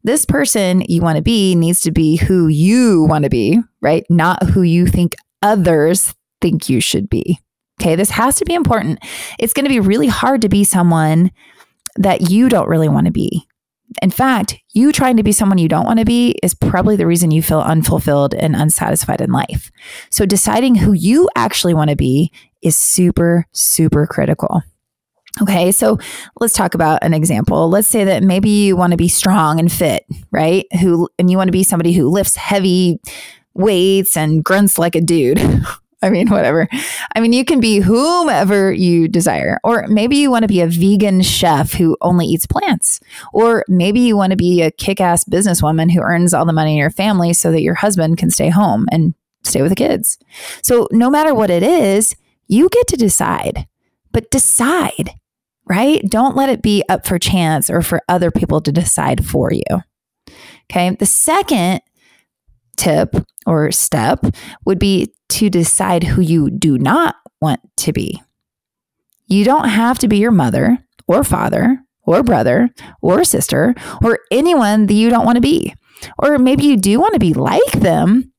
This 0.04 0.26
person 0.26 0.84
you 0.90 1.02
want 1.02 1.16
to 1.16 1.24
be 1.24 1.56
needs 1.56 1.80
to 1.82 1.92
be 1.92 2.18
who 2.18 2.50
you 2.50 3.04
want 3.04 3.24
to 3.24 3.30
be, 3.30 3.60
right? 3.82 4.06
Not 4.10 4.44
who 4.44 4.62
you 4.62 4.86
think 4.86 5.16
others 5.46 6.16
think 6.42 6.70
you 6.70 6.82
should 6.82 7.08
be. 7.08 7.40
Okay, 7.80 7.96
this 7.96 8.10
has 8.10 8.38
to 8.38 8.46
be 8.46 8.56
important. 8.56 9.00
It's 9.38 9.54
going 9.54 9.66
to 9.66 9.70
be 9.70 9.80
really 9.80 10.08
hard 10.08 10.42
to 10.42 10.50
be 10.50 10.64
someone 10.64 11.32
that 11.98 12.30
you 12.30 12.50
don't 12.50 12.68
really 12.68 12.90
want 12.90 13.06
to 13.06 13.12
be. 13.12 13.48
In 14.02 14.10
fact, 14.10 14.58
you 14.74 14.92
trying 14.92 15.18
to 15.18 15.24
be 15.24 15.32
someone 15.32 15.60
you 15.60 15.68
don't 15.68 15.86
want 15.86 16.00
to 16.00 16.06
be 16.06 16.32
is 16.42 16.56
probably 16.56 16.96
the 16.96 17.06
reason 17.06 17.32
you 17.32 17.44
feel 17.44 17.62
unfulfilled 17.62 18.34
and 18.34 18.56
unsatisfied 18.56 19.22
in 19.22 19.32
life. 19.32 19.72
So, 20.10 20.26
deciding 20.26 20.76
who 20.76 20.94
you 20.94 21.30
actually 21.36 21.74
want 21.74 21.92
to 21.92 21.96
be 21.96 22.32
is 22.64 22.76
super, 22.76 23.46
super 23.52 24.08
critical. 24.08 24.64
Okay, 25.42 25.72
so 25.72 26.00
let's 26.40 26.54
talk 26.54 26.74
about 26.74 27.04
an 27.04 27.14
example. 27.14 27.70
Let's 27.70 27.90
say 27.90 28.06
that 28.06 28.24
maybe 28.24 28.50
you 28.50 28.76
want 28.76 28.92
to 28.92 28.98
be 28.98 29.10
strong 29.10 29.60
and 29.60 29.72
fit, 29.72 30.06
right? 30.32 30.66
Who 30.80 31.10
and 31.20 31.30
you 31.30 31.38
want 31.38 31.50
to 31.50 31.54
be 31.54 31.64
somebody 31.64 31.94
who 31.94 32.10
lifts 32.10 32.36
heavy 32.36 33.00
weights 33.56 34.16
and 34.16 34.44
grunts 34.44 34.78
like 34.78 34.96
a 34.96 35.02
dude. 35.02 35.42
I 36.02 36.12
mean, 36.12 36.30
whatever. 36.30 36.68
I 37.16 37.20
mean, 37.20 37.34
you 37.34 37.44
can 37.44 37.60
be 37.60 37.80
whomever 37.80 38.72
you 38.72 39.08
desire. 39.08 39.60
Or 39.64 39.88
maybe 39.88 40.18
you 40.18 40.30
want 40.30 40.44
to 40.44 40.48
be 40.48 40.62
a 40.62 40.68
vegan 40.68 41.24
chef 41.24 41.74
who 41.74 41.98
only 42.02 42.28
eats 42.28 42.46
plants. 42.46 43.00
Or 43.34 43.66
maybe 43.68 44.02
you 44.02 44.16
want 44.16 44.30
to 44.30 44.38
be 44.38 44.62
a 44.62 44.70
kick 44.70 45.02
ass 45.02 45.24
businesswoman 45.24 45.92
who 45.92 46.02
earns 46.02 46.32
all 46.34 46.46
the 46.46 46.54
money 46.54 46.74
in 46.74 46.78
your 46.78 46.92
family 46.92 47.34
so 47.34 47.52
that 47.52 47.64
your 47.64 47.74
husband 47.74 48.20
can 48.20 48.30
stay 48.30 48.50
home 48.50 48.86
and 48.92 49.16
stay 49.44 49.64
with 49.64 49.72
the 49.72 49.76
kids. 49.76 50.20
So, 50.62 50.88
no 50.92 51.10
matter 51.10 51.34
what 51.34 51.50
it 51.50 51.64
is, 51.64 52.16
you 52.48 52.70
get 52.70 52.88
to 52.90 52.98
decide, 52.98 53.68
but 54.12 54.30
decide, 54.30 55.12
right? 55.68 56.04
Don't 56.08 56.36
let 56.36 56.50
it 56.50 56.62
be 56.62 56.84
up 56.88 57.08
for 57.08 57.18
chance 57.18 57.70
or 57.70 57.82
for 57.82 58.04
other 58.08 58.30
people 58.30 58.62
to 58.62 58.72
decide 58.72 59.26
for 59.26 59.52
you. 59.52 59.64
Okay. 60.70 60.96
The 60.96 61.06
second 61.06 61.82
tip 62.78 63.16
or 63.46 63.72
step 63.72 64.26
would 64.66 64.80
be 64.80 65.14
to 65.30 65.50
decide 65.50 66.04
who 66.04 66.22
you 66.22 66.50
do 66.50 66.78
not 66.78 67.16
want 67.42 67.60
to 67.78 67.94
be. 67.94 68.22
You 69.28 69.44
don't 69.44 69.70
have 69.70 70.00
to 70.00 70.08
be 70.08 70.18
your 70.18 70.32
mother 70.32 70.80
or 71.08 71.24
father 71.24 71.80
or 72.06 72.24
brother 72.24 72.70
or 73.02 73.24
sister 73.24 73.76
or 74.04 74.20
anyone 74.32 74.86
that 74.86 74.94
you 74.94 75.10
don't 75.10 75.26
want 75.26 75.36
to 75.36 75.42
be. 75.42 75.74
Or 76.20 76.38
maybe 76.38 76.66
you 76.66 76.78
do 76.78 77.00
want 77.00 77.14
to 77.14 77.20
be 77.20 77.34
like 77.34 77.72
them, 77.74 78.32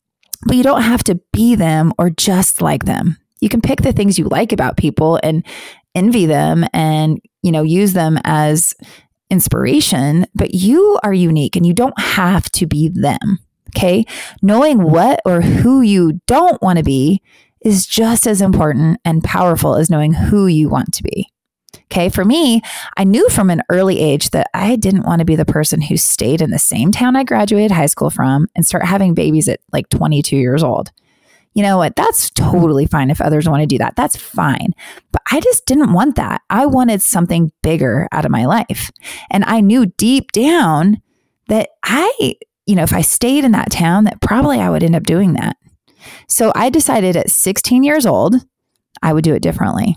but 0.46 0.56
you 0.56 0.62
don't 0.62 0.82
have 0.82 1.02
to 1.04 1.20
be 1.32 1.54
them 1.54 1.92
or 1.98 2.10
just 2.10 2.60
like 2.60 2.84
them. 2.84 3.16
You 3.40 3.48
can 3.48 3.60
pick 3.60 3.82
the 3.82 3.92
things 3.92 4.18
you 4.18 4.26
like 4.26 4.52
about 4.52 4.76
people 4.76 5.18
and 5.22 5.44
envy 5.94 6.26
them 6.26 6.64
and, 6.72 7.20
you 7.42 7.50
know, 7.50 7.62
use 7.62 7.92
them 7.92 8.18
as 8.24 8.74
inspiration, 9.30 10.26
but 10.34 10.54
you 10.54 10.98
are 11.02 11.12
unique 11.12 11.56
and 11.56 11.66
you 11.66 11.74
don't 11.74 11.98
have 11.98 12.50
to 12.52 12.66
be 12.66 12.88
them. 12.88 13.38
Okay. 13.74 14.04
Knowing 14.42 14.82
what 14.82 15.20
or 15.24 15.40
who 15.40 15.80
you 15.80 16.20
don't 16.26 16.60
want 16.62 16.78
to 16.78 16.84
be 16.84 17.22
is 17.60 17.86
just 17.86 18.26
as 18.26 18.40
important 18.40 19.00
and 19.04 19.24
powerful 19.24 19.76
as 19.76 19.90
knowing 19.90 20.12
who 20.12 20.46
you 20.46 20.68
want 20.68 20.92
to 20.94 21.02
be. 21.02 21.28
Okay. 21.92 22.08
For 22.08 22.24
me, 22.24 22.62
I 22.96 23.04
knew 23.04 23.28
from 23.28 23.50
an 23.50 23.62
early 23.68 23.98
age 24.00 24.30
that 24.30 24.48
I 24.54 24.76
didn't 24.76 25.06
want 25.06 25.20
to 25.20 25.24
be 25.24 25.36
the 25.36 25.44
person 25.44 25.80
who 25.80 25.96
stayed 25.96 26.42
in 26.42 26.50
the 26.50 26.58
same 26.58 26.90
town 26.90 27.16
I 27.16 27.24
graduated 27.24 27.70
high 27.70 27.86
school 27.86 28.10
from 28.10 28.48
and 28.54 28.66
start 28.66 28.84
having 28.84 29.14
babies 29.14 29.48
at 29.48 29.60
like 29.72 29.88
22 29.88 30.36
years 30.36 30.62
old. 30.62 30.90
You 31.54 31.62
know 31.62 31.78
what? 31.78 31.96
That's 31.96 32.28
totally 32.30 32.86
fine 32.86 33.08
if 33.08 33.20
others 33.20 33.48
want 33.48 33.62
to 33.62 33.66
do 33.66 33.78
that. 33.78 33.96
That's 33.96 34.16
fine. 34.16 34.74
But 35.10 35.22
I 35.32 35.40
just 35.40 35.64
didn't 35.64 35.94
want 35.94 36.16
that. 36.16 36.42
I 36.50 36.66
wanted 36.66 37.00
something 37.00 37.50
bigger 37.62 38.08
out 38.12 38.26
of 38.26 38.30
my 38.30 38.44
life. 38.44 38.90
And 39.30 39.42
I 39.44 39.60
knew 39.62 39.86
deep 39.86 40.32
down 40.32 41.00
that 41.48 41.70
I 41.82 42.34
you 42.66 42.74
know, 42.74 42.82
if 42.82 42.92
I 42.92 43.00
stayed 43.00 43.44
in 43.44 43.52
that 43.52 43.70
town, 43.70 44.04
that 44.04 44.20
probably 44.20 44.60
I 44.60 44.70
would 44.70 44.82
end 44.82 44.96
up 44.96 45.04
doing 45.04 45.34
that. 45.34 45.56
So 46.28 46.52
I 46.54 46.70
decided 46.70 47.16
at 47.16 47.30
16 47.30 47.82
years 47.82 48.06
old, 48.06 48.36
I 49.02 49.12
would 49.12 49.24
do 49.24 49.34
it 49.34 49.42
differently. 49.42 49.96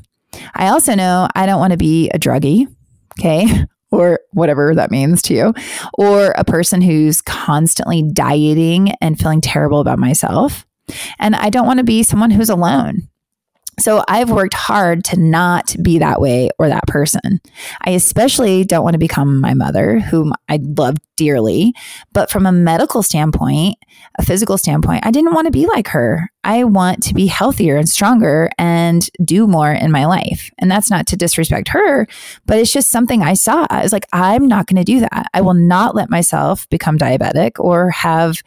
I 0.53 0.67
also 0.67 0.95
know 0.95 1.27
I 1.35 1.45
don't 1.45 1.59
want 1.59 1.71
to 1.71 1.77
be 1.77 2.09
a 2.09 2.19
druggie, 2.19 2.67
okay, 3.19 3.65
or 3.91 4.19
whatever 4.31 4.75
that 4.75 4.91
means 4.91 5.21
to 5.23 5.33
you, 5.33 5.53
or 5.95 6.31
a 6.37 6.43
person 6.43 6.81
who's 6.81 7.21
constantly 7.21 8.03
dieting 8.03 8.93
and 9.01 9.19
feeling 9.19 9.41
terrible 9.41 9.79
about 9.79 9.99
myself. 9.99 10.65
And 11.19 11.35
I 11.35 11.49
don't 11.49 11.67
want 11.67 11.79
to 11.79 11.83
be 11.83 12.03
someone 12.03 12.31
who's 12.31 12.49
alone. 12.49 13.08
So 13.79 14.03
I've 14.07 14.29
worked 14.29 14.53
hard 14.53 15.03
to 15.05 15.19
not 15.19 15.75
be 15.81 15.99
that 15.99 16.21
way 16.21 16.49
or 16.59 16.69
that 16.69 16.85
person. 16.87 17.39
I 17.85 17.91
especially 17.91 18.63
don't 18.63 18.83
want 18.83 18.93
to 18.93 18.99
become 18.99 19.39
my 19.39 19.53
mother, 19.53 19.99
whom 19.99 20.33
I 20.47 20.59
love 20.61 20.97
dearly. 21.15 21.73
But 22.13 22.29
from 22.29 22.45
a 22.45 22.51
medical 22.51 23.03
standpoint, 23.03 23.77
a 24.17 24.23
physical 24.23 24.57
standpoint, 24.57 25.05
I 25.05 25.11
didn't 25.11 25.33
want 25.33 25.45
to 25.45 25.51
be 25.51 25.65
like 25.65 25.87
her. 25.89 26.31
I 26.43 26.63
want 26.63 27.03
to 27.03 27.13
be 27.13 27.27
healthier 27.27 27.75
and 27.75 27.89
stronger 27.89 28.49
and 28.57 29.07
do 29.23 29.45
more 29.45 29.71
in 29.71 29.91
my 29.91 30.05
life. 30.05 30.49
And 30.57 30.71
that's 30.71 30.89
not 30.89 31.07
to 31.07 31.17
disrespect 31.17 31.67
her, 31.69 32.07
but 32.45 32.57
it's 32.57 32.71
just 32.71 32.89
something 32.89 33.21
I 33.21 33.33
saw. 33.33 33.67
I 33.69 33.83
was 33.83 33.91
like, 33.91 34.07
I'm 34.13 34.47
not 34.47 34.67
going 34.67 34.83
to 34.83 34.89
do 34.89 35.01
that. 35.01 35.27
I 35.33 35.41
will 35.41 35.53
not 35.53 35.95
let 35.95 36.09
myself 36.09 36.67
become 36.69 36.97
diabetic 36.97 37.59
or 37.59 37.91
have 37.91 38.41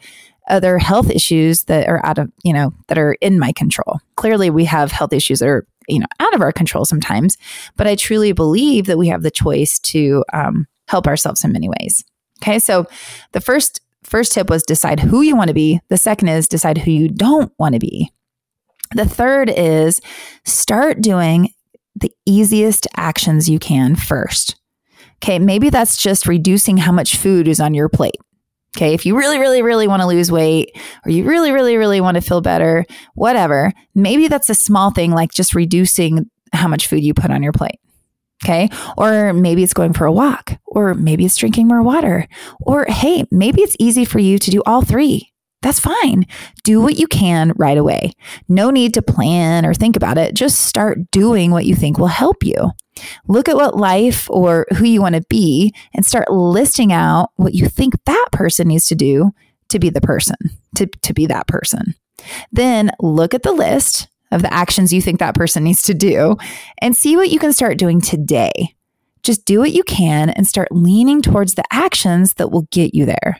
other 0.49 0.77
health 0.77 1.09
issues 1.09 1.63
that 1.63 1.87
are 1.87 2.05
out 2.05 2.17
of, 2.17 2.31
you 2.43 2.53
know, 2.53 2.73
that 2.87 2.97
are 2.97 3.13
in 3.21 3.39
my 3.39 3.51
control. 3.53 3.99
Clearly, 4.15 4.49
we 4.49 4.65
have 4.65 4.91
health 4.91 5.13
issues 5.13 5.39
that 5.39 5.47
are, 5.47 5.67
you 5.87 5.99
know, 5.99 6.07
out 6.19 6.33
of 6.33 6.41
our 6.41 6.51
control 6.51 6.85
sometimes, 6.85 7.37
but 7.75 7.87
I 7.87 7.95
truly 7.95 8.31
believe 8.31 8.85
that 8.87 8.97
we 8.97 9.07
have 9.07 9.23
the 9.23 9.31
choice 9.31 9.79
to 9.79 10.23
um, 10.33 10.67
help 10.87 11.07
ourselves 11.07 11.43
in 11.43 11.51
many 11.51 11.69
ways. 11.69 12.03
Okay. 12.41 12.59
So 12.59 12.87
the 13.31 13.41
first, 13.41 13.81
first 14.03 14.33
tip 14.33 14.49
was 14.49 14.63
decide 14.63 14.99
who 14.99 15.21
you 15.21 15.35
want 15.35 15.47
to 15.47 15.53
be. 15.53 15.79
The 15.89 15.97
second 15.97 16.27
is 16.27 16.47
decide 16.47 16.79
who 16.79 16.91
you 16.91 17.07
don't 17.07 17.51
want 17.57 17.73
to 17.73 17.79
be. 17.79 18.11
The 18.95 19.07
third 19.07 19.49
is 19.49 20.01
start 20.43 21.01
doing 21.01 21.53
the 21.95 22.11
easiest 22.25 22.87
actions 22.97 23.49
you 23.49 23.59
can 23.59 23.95
first. 23.95 24.55
Okay, 25.23 25.39
maybe 25.39 25.69
that's 25.69 25.95
just 25.95 26.27
reducing 26.27 26.77
how 26.77 26.91
much 26.91 27.15
food 27.15 27.47
is 27.47 27.61
on 27.61 27.73
your 27.73 27.87
plate. 27.87 28.17
Okay. 28.75 28.93
If 28.93 29.05
you 29.05 29.15
really, 29.15 29.39
really, 29.39 29.61
really 29.61 29.87
want 29.87 30.01
to 30.01 30.07
lose 30.07 30.31
weight 30.31 30.71
or 31.05 31.11
you 31.11 31.25
really, 31.25 31.51
really, 31.51 31.77
really 31.77 32.01
want 32.01 32.15
to 32.15 32.21
feel 32.21 32.41
better, 32.41 32.85
whatever, 33.13 33.71
maybe 33.93 34.27
that's 34.27 34.49
a 34.49 34.55
small 34.55 34.89
thing 34.89 35.11
like 35.11 35.31
just 35.31 35.53
reducing 35.53 36.29
how 36.53 36.67
much 36.67 36.87
food 36.87 37.03
you 37.03 37.13
put 37.13 37.31
on 37.31 37.43
your 37.43 37.51
plate. 37.51 37.79
Okay. 38.43 38.69
Or 38.97 39.31
maybe 39.31 39.63
it's 39.63 39.73
going 39.73 39.93
for 39.93 40.05
a 40.05 40.11
walk, 40.11 40.57
or 40.65 40.93
maybe 40.95 41.23
it's 41.23 41.37
drinking 41.37 41.67
more 41.67 41.81
water, 41.81 42.27
or 42.59 42.85
hey, 42.89 43.25
maybe 43.31 43.61
it's 43.61 43.77
easy 43.79 44.03
for 44.05 44.19
you 44.19 44.37
to 44.37 44.51
do 44.51 44.61
all 44.65 44.81
three. 44.81 45.32
That's 45.63 45.79
fine. 45.79 46.27
Do 46.63 46.81
what 46.81 46.97
you 46.97 47.07
can 47.07 47.53
right 47.55 47.77
away. 47.77 48.11
No 48.49 48.69
need 48.69 48.93
to 48.95 49.01
plan 49.01 49.65
or 49.65 49.73
think 49.73 49.95
about 49.95 50.17
it. 50.17 50.35
Just 50.35 50.65
start 50.65 51.09
doing 51.09 51.51
what 51.51 51.65
you 51.65 51.73
think 51.73 51.97
will 51.97 52.07
help 52.07 52.43
you. 52.43 52.71
Look 53.27 53.47
at 53.47 53.55
what 53.55 53.77
life 53.77 54.29
or 54.29 54.67
who 54.75 54.83
you 54.85 55.01
want 55.01 55.15
to 55.15 55.23
be 55.29 55.73
and 55.95 56.05
start 56.05 56.29
listing 56.29 56.91
out 56.91 57.29
what 57.37 57.55
you 57.55 57.67
think 57.67 57.93
that 58.05 58.27
person 58.33 58.67
needs 58.67 58.85
to 58.87 58.95
do 58.95 59.31
to 59.69 59.79
be 59.79 59.89
the 59.89 60.01
person, 60.01 60.35
to, 60.75 60.85
to 60.85 61.13
be 61.13 61.25
that 61.27 61.47
person. 61.47 61.95
Then 62.51 62.91
look 62.99 63.33
at 63.33 63.43
the 63.43 63.53
list 63.53 64.09
of 64.31 64.41
the 64.41 64.53
actions 64.53 64.91
you 64.91 65.01
think 65.01 65.19
that 65.19 65.35
person 65.35 65.63
needs 65.63 65.81
to 65.83 65.93
do 65.93 66.35
and 66.81 66.95
see 66.95 67.15
what 67.15 67.29
you 67.29 67.39
can 67.39 67.53
start 67.53 67.77
doing 67.77 68.01
today. 68.01 68.75
Just 69.23 69.45
do 69.45 69.59
what 69.59 69.71
you 69.71 69.83
can 69.83 70.29
and 70.29 70.45
start 70.45 70.67
leaning 70.71 71.21
towards 71.21 71.55
the 71.55 71.63
actions 71.71 72.33
that 72.33 72.51
will 72.51 72.67
get 72.69 72.93
you 72.93 73.05
there. 73.05 73.39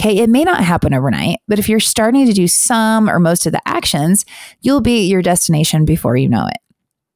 Okay, 0.00 0.18
it 0.18 0.28
may 0.28 0.42
not 0.42 0.64
happen 0.64 0.92
overnight, 0.92 1.38
but 1.46 1.58
if 1.58 1.68
you're 1.68 1.80
starting 1.80 2.26
to 2.26 2.32
do 2.32 2.48
some 2.48 3.08
or 3.08 3.20
most 3.20 3.46
of 3.46 3.52
the 3.52 3.62
actions, 3.66 4.24
you'll 4.60 4.80
be 4.80 5.04
at 5.04 5.08
your 5.08 5.22
destination 5.22 5.84
before 5.84 6.16
you 6.16 6.28
know 6.28 6.46
it. 6.46 6.58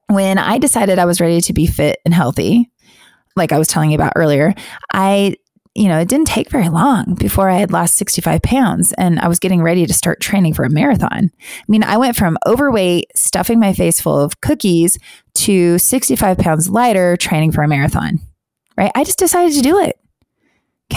When 0.08 0.38
I 0.38 0.58
decided 0.58 0.98
I 0.98 1.04
was 1.04 1.20
ready 1.20 1.40
to 1.40 1.52
be 1.52 1.66
fit 1.66 1.98
and 2.04 2.14
healthy, 2.14 2.70
like 3.36 3.52
I 3.52 3.58
was 3.58 3.68
telling 3.68 3.90
you 3.90 3.96
about 3.96 4.12
earlier, 4.16 4.54
I 4.92 5.36
you 5.78 5.86
know, 5.86 6.00
it 6.00 6.08
didn't 6.08 6.26
take 6.26 6.50
very 6.50 6.68
long 6.68 7.14
before 7.14 7.48
I 7.48 7.58
had 7.58 7.70
lost 7.70 7.94
65 7.96 8.42
pounds 8.42 8.92
and 8.94 9.20
I 9.20 9.28
was 9.28 9.38
getting 9.38 9.62
ready 9.62 9.86
to 9.86 9.94
start 9.94 10.20
training 10.20 10.54
for 10.54 10.64
a 10.64 10.70
marathon. 10.70 11.30
I 11.40 11.64
mean, 11.68 11.84
I 11.84 11.96
went 11.98 12.16
from 12.16 12.36
overweight, 12.46 13.16
stuffing 13.16 13.60
my 13.60 13.72
face 13.72 14.00
full 14.00 14.18
of 14.18 14.40
cookies 14.40 14.98
to 15.34 15.78
65 15.78 16.36
pounds 16.36 16.68
lighter, 16.68 17.16
training 17.16 17.52
for 17.52 17.62
a 17.62 17.68
marathon, 17.68 18.18
right? 18.76 18.90
I 18.96 19.04
just 19.04 19.20
decided 19.20 19.54
to 19.54 19.62
do 19.62 19.78
it. 19.78 20.00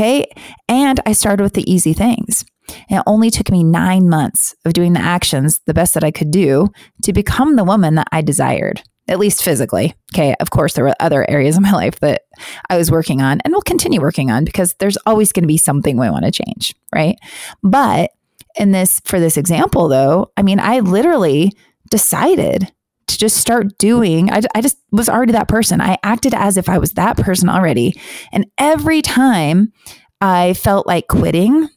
Okay. 0.01 0.25
And 0.67 0.99
I 1.05 1.13
started 1.13 1.43
with 1.43 1.53
the 1.53 1.71
easy 1.71 1.93
things. 1.93 2.43
it 2.89 3.03
only 3.05 3.29
took 3.29 3.51
me 3.51 3.63
nine 3.63 4.09
months 4.09 4.55
of 4.65 4.73
doing 4.73 4.93
the 4.93 4.99
actions, 4.99 5.59
the 5.67 5.75
best 5.75 5.93
that 5.93 6.03
I 6.03 6.09
could 6.09 6.31
do, 6.31 6.69
to 7.03 7.13
become 7.13 7.55
the 7.55 7.63
woman 7.63 7.93
that 7.95 8.07
I 8.11 8.21
desired. 8.21 8.81
at 9.07 9.19
least 9.19 9.43
physically. 9.43 9.93
Okay. 10.13 10.35
Of 10.39 10.49
course, 10.51 10.73
there 10.73 10.85
were 10.85 10.95
other 10.99 11.29
areas 11.29 11.55
of 11.57 11.61
my 11.63 11.71
life 11.71 11.99
that 11.99 12.21
I 12.69 12.77
was 12.77 12.89
working 12.89 13.21
on 13.21 13.41
and 13.43 13.53
will 13.53 13.61
continue 13.61 14.01
working 14.01 14.31
on 14.31 14.43
because 14.45 14.73
there's 14.79 14.97
always 15.05 15.31
going 15.33 15.43
to 15.43 15.47
be 15.47 15.57
something 15.57 15.97
we 15.97 16.09
want 16.09 16.25
to 16.25 16.31
change. 16.31 16.73
Right. 16.95 17.17
But 17.61 18.11
in 18.55 18.71
this, 18.71 19.01
for 19.03 19.19
this 19.19 19.37
example, 19.37 19.87
though, 19.87 20.31
I 20.35 20.41
mean, 20.41 20.59
I 20.59 20.79
literally 20.79 21.51
decided 21.89 22.71
to 23.11 23.17
just 23.17 23.37
start 23.37 23.77
doing, 23.77 24.31
I, 24.31 24.41
I 24.55 24.61
just 24.61 24.77
was 24.91 25.09
already 25.09 25.33
that 25.33 25.47
person. 25.47 25.81
I 25.81 25.97
acted 26.03 26.33
as 26.33 26.57
if 26.57 26.69
I 26.69 26.77
was 26.77 26.93
that 26.93 27.17
person 27.17 27.49
already. 27.49 27.99
And 28.31 28.45
every 28.57 29.01
time 29.01 29.71
I 30.19 30.53
felt 30.53 30.87
like 30.87 31.07
quitting 31.07 31.69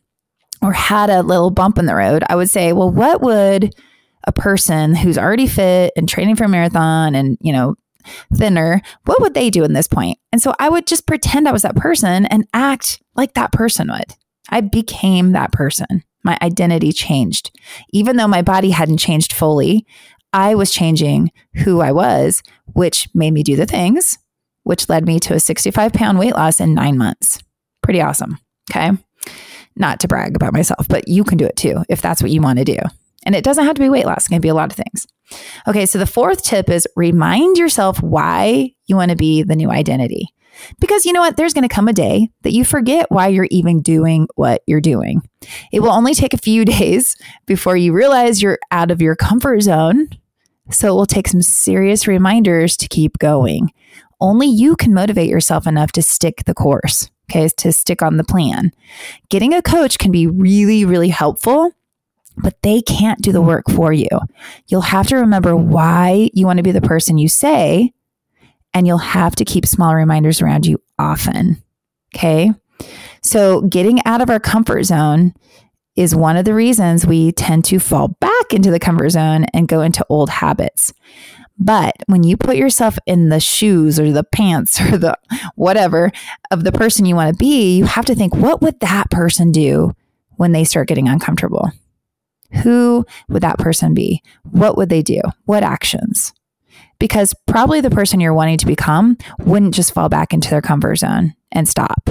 or 0.62 0.72
had 0.72 1.10
a 1.10 1.22
little 1.22 1.50
bump 1.50 1.78
in 1.78 1.86
the 1.86 1.94
road, 1.94 2.24
I 2.28 2.36
would 2.36 2.50
say, 2.50 2.72
well, 2.72 2.90
what 2.90 3.20
would 3.20 3.74
a 4.26 4.32
person 4.32 4.94
who's 4.94 5.18
already 5.18 5.46
fit 5.46 5.92
and 5.96 6.08
training 6.08 6.36
for 6.36 6.44
a 6.44 6.48
marathon 6.48 7.14
and, 7.14 7.36
you 7.40 7.52
know, 7.52 7.76
thinner, 8.34 8.80
what 9.04 9.20
would 9.20 9.34
they 9.34 9.50
do 9.50 9.64
in 9.64 9.72
this 9.72 9.88
point? 9.88 10.18
And 10.32 10.40
so 10.42 10.54
I 10.58 10.68
would 10.68 10.86
just 10.86 11.06
pretend 11.06 11.48
I 11.48 11.52
was 11.52 11.62
that 11.62 11.76
person 11.76 12.26
and 12.26 12.46
act 12.52 13.02
like 13.14 13.34
that 13.34 13.52
person 13.52 13.88
would. 13.88 14.16
I 14.50 14.60
became 14.60 15.32
that 15.32 15.52
person. 15.52 16.02
My 16.22 16.38
identity 16.40 16.92
changed. 16.92 17.50
Even 17.92 18.16
though 18.16 18.28
my 18.28 18.42
body 18.42 18.70
hadn't 18.70 18.98
changed 18.98 19.32
fully, 19.32 19.86
I 20.34 20.56
was 20.56 20.72
changing 20.72 21.30
who 21.54 21.80
I 21.80 21.92
was, 21.92 22.42
which 22.72 23.08
made 23.14 23.32
me 23.32 23.44
do 23.44 23.54
the 23.54 23.66
things, 23.66 24.18
which 24.64 24.88
led 24.88 25.06
me 25.06 25.20
to 25.20 25.34
a 25.34 25.40
65 25.40 25.92
pound 25.92 26.18
weight 26.18 26.34
loss 26.34 26.58
in 26.58 26.74
nine 26.74 26.98
months. 26.98 27.38
Pretty 27.82 28.00
awesome. 28.00 28.38
Okay. 28.70 28.90
Not 29.76 30.00
to 30.00 30.08
brag 30.08 30.34
about 30.34 30.52
myself, 30.52 30.88
but 30.88 31.06
you 31.06 31.22
can 31.22 31.38
do 31.38 31.46
it 31.46 31.56
too 31.56 31.84
if 31.88 32.02
that's 32.02 32.20
what 32.20 32.32
you 32.32 32.40
want 32.42 32.58
to 32.58 32.64
do. 32.64 32.78
And 33.24 33.36
it 33.36 33.44
doesn't 33.44 33.64
have 33.64 33.76
to 33.76 33.82
be 33.82 33.88
weight 33.88 34.06
loss, 34.06 34.26
it 34.26 34.30
can 34.30 34.40
be 34.40 34.48
a 34.48 34.54
lot 34.54 34.70
of 34.70 34.76
things. 34.76 35.06
Okay, 35.66 35.86
so 35.86 35.98
the 35.98 36.06
fourth 36.06 36.42
tip 36.42 36.68
is 36.68 36.86
remind 36.96 37.56
yourself 37.56 38.02
why 38.02 38.72
you 38.86 38.96
want 38.96 39.10
to 39.12 39.16
be 39.16 39.44
the 39.44 39.56
new 39.56 39.70
identity. 39.70 40.28
Because 40.78 41.04
you 41.06 41.12
know 41.12 41.20
what? 41.20 41.36
There's 41.36 41.54
going 41.54 41.66
to 41.66 41.74
come 41.74 41.88
a 41.88 41.92
day 41.92 42.28
that 42.42 42.52
you 42.52 42.64
forget 42.64 43.10
why 43.10 43.28
you're 43.28 43.48
even 43.50 43.82
doing 43.82 44.28
what 44.34 44.62
you're 44.66 44.80
doing. 44.80 45.22
It 45.72 45.80
will 45.80 45.90
only 45.90 46.14
take 46.14 46.34
a 46.34 46.38
few 46.38 46.64
days 46.64 47.16
before 47.46 47.76
you 47.76 47.92
realize 47.92 48.42
you're 48.42 48.58
out 48.70 48.90
of 48.90 49.00
your 49.00 49.16
comfort 49.16 49.62
zone. 49.62 50.08
So 50.70 50.88
it 50.88 50.92
will 50.92 51.06
take 51.06 51.28
some 51.28 51.42
serious 51.42 52.06
reminders 52.06 52.76
to 52.78 52.88
keep 52.88 53.18
going. 53.18 53.70
Only 54.20 54.46
you 54.46 54.76
can 54.76 54.94
motivate 54.94 55.28
yourself 55.28 55.66
enough 55.66 55.92
to 55.92 56.02
stick 56.02 56.44
the 56.46 56.54
course, 56.54 57.10
okay, 57.30 57.48
to 57.48 57.72
stick 57.72 58.02
on 58.02 58.16
the 58.16 58.24
plan. 58.24 58.72
Getting 59.28 59.52
a 59.52 59.62
coach 59.62 59.98
can 59.98 60.10
be 60.10 60.26
really, 60.26 60.84
really 60.84 61.10
helpful 61.10 61.72
but 62.36 62.60
they 62.62 62.82
can't 62.82 63.20
do 63.20 63.32
the 63.32 63.42
work 63.42 63.64
for 63.70 63.92
you. 63.92 64.08
You'll 64.66 64.80
have 64.80 65.08
to 65.08 65.16
remember 65.16 65.54
why 65.56 66.30
you 66.32 66.46
want 66.46 66.56
to 66.56 66.62
be 66.62 66.72
the 66.72 66.80
person 66.80 67.18
you 67.18 67.28
say, 67.28 67.92
and 68.72 68.86
you'll 68.86 68.98
have 68.98 69.36
to 69.36 69.44
keep 69.44 69.66
small 69.66 69.94
reminders 69.94 70.42
around 70.42 70.66
you 70.66 70.80
often. 70.98 71.62
Okay. 72.14 72.52
So, 73.22 73.62
getting 73.62 74.04
out 74.04 74.20
of 74.20 74.30
our 74.30 74.40
comfort 74.40 74.84
zone 74.84 75.34
is 75.96 76.14
one 76.14 76.36
of 76.36 76.44
the 76.44 76.54
reasons 76.54 77.06
we 77.06 77.32
tend 77.32 77.64
to 77.66 77.78
fall 77.78 78.08
back 78.20 78.52
into 78.52 78.70
the 78.70 78.80
comfort 78.80 79.10
zone 79.10 79.44
and 79.54 79.68
go 79.68 79.80
into 79.80 80.04
old 80.08 80.28
habits. 80.28 80.92
But 81.58 81.94
when 82.06 82.24
you 82.24 82.36
put 82.36 82.56
yourself 82.56 82.98
in 83.06 83.28
the 83.28 83.38
shoes 83.38 84.00
or 84.00 84.10
the 84.10 84.24
pants 84.24 84.80
or 84.80 84.98
the 84.98 85.16
whatever 85.54 86.10
of 86.50 86.64
the 86.64 86.72
person 86.72 87.06
you 87.06 87.14
want 87.14 87.32
to 87.32 87.38
be, 87.38 87.76
you 87.76 87.84
have 87.84 88.06
to 88.06 88.14
think, 88.14 88.34
what 88.34 88.60
would 88.62 88.80
that 88.80 89.10
person 89.10 89.52
do 89.52 89.92
when 90.36 90.52
they 90.52 90.64
start 90.64 90.88
getting 90.88 91.08
uncomfortable? 91.08 91.70
Who 92.62 93.04
would 93.28 93.42
that 93.42 93.58
person 93.58 93.94
be? 93.94 94.22
What 94.42 94.76
would 94.76 94.88
they 94.88 95.02
do? 95.02 95.20
What 95.44 95.62
actions? 95.62 96.32
Because 96.98 97.34
probably 97.46 97.80
the 97.80 97.90
person 97.90 98.20
you're 98.20 98.34
wanting 98.34 98.58
to 98.58 98.66
become 98.66 99.18
wouldn't 99.38 99.74
just 99.74 99.92
fall 99.92 100.08
back 100.08 100.32
into 100.32 100.50
their 100.50 100.62
comfort 100.62 100.96
zone 100.96 101.34
and 101.50 101.68
stop. 101.68 102.10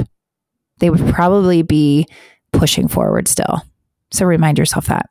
They 0.80 0.90
would 0.90 1.14
probably 1.14 1.62
be 1.62 2.08
pushing 2.52 2.88
forward 2.88 3.28
still. 3.28 3.64
So 4.14 4.26
remind 4.26 4.58
yourself 4.58 4.86
that. 4.88 5.10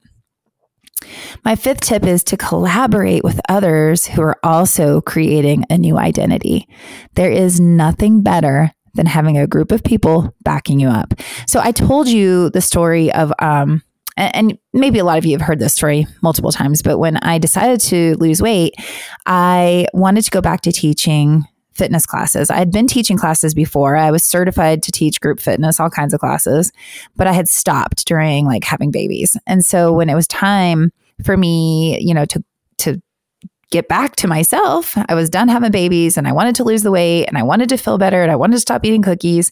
My 1.45 1.57
fifth 1.57 1.81
tip 1.81 2.05
is 2.05 2.23
to 2.25 2.37
collaborate 2.37 3.25
with 3.25 3.41
others 3.49 4.07
who 4.07 4.23
are 4.23 4.39
also 4.43 5.01
creating 5.01 5.65
a 5.69 5.77
new 5.77 5.99
identity. 5.99 6.69
There 7.15 7.31
is 7.31 7.61
nothing 7.61 8.23
better 8.23 8.71
than 8.95 9.07
having 9.07 9.37
a 9.37 9.47
group 9.47 9.73
of 9.73 9.83
people 9.83 10.35
backing 10.45 10.79
you 10.79 10.89
up. 10.89 11.15
So 11.49 11.61
I 11.61 11.73
told 11.73 12.09
you 12.09 12.51
the 12.51 12.61
story 12.61 13.13
of 13.13 13.33
um, 13.41 13.83
and 14.17 14.59
maybe 14.75 14.99
a 14.99 15.05
lot 15.05 15.19
of 15.19 15.25
you 15.25 15.37
have 15.37 15.47
heard 15.47 15.59
this 15.59 15.73
story 15.73 16.07
multiple 16.23 16.53
times, 16.53 16.83
but 16.83 16.99
when 16.99 17.17
I 17.19 17.39
decided 17.39 17.81
to 17.81 18.15
lose 18.17 18.43
weight, 18.43 18.75
I 19.25 19.87
wanted 19.95 20.23
to 20.25 20.31
go 20.31 20.43
back 20.43 20.61
to 20.63 20.73
teaching 20.73 21.45
fitness 21.75 22.07
classes. 22.07 22.51
I 22.51 22.57
had 22.57 22.71
been 22.71 22.87
teaching 22.87 23.17
classes 23.17 23.55
before. 23.55 23.97
I 23.97 24.11
was 24.11 24.25
certified 24.25 24.83
to 24.83 24.93
teach 24.93 25.21
group 25.21 25.41
fitness, 25.41 25.81
all 25.81 25.91
kinds 25.91 26.15
of 26.15 26.21
classes, 26.21 26.73
but 27.17 27.27
I 27.27 27.33
had 27.33 27.49
stopped 27.49 28.07
during 28.07 28.47
like 28.47 28.65
having 28.65 28.91
babies. 28.91 29.37
And 29.47 29.65
so 29.65 29.93
when 29.93 30.09
it 30.09 30.15
was 30.15 30.27
time 30.27 30.93
for 31.25 31.37
me, 31.37 31.99
you 32.01 32.15
know, 32.15 32.25
to 32.27 32.45
to 32.79 33.01
get 33.71 33.89
back 33.89 34.17
to 34.17 34.29
myself, 34.29 34.95
I 35.09 35.15
was 35.15 35.31
done 35.31 35.49
having 35.49 35.71
babies 35.71 36.17
and 36.19 36.29
I 36.29 36.33
wanted 36.33 36.55
to 36.57 36.65
lose 36.65 36.83
the 36.83 36.91
weight 36.91 37.25
and 37.27 37.39
I 37.39 37.43
wanted 37.43 37.71
to 37.71 37.79
feel 37.79 37.97
better 37.97 38.23
and 38.23 38.31
I 38.31 38.37
wanted 38.37 38.57
to 38.57 38.61
stop 38.61 38.85
eating 38.85 39.03
cookies. 39.03 39.51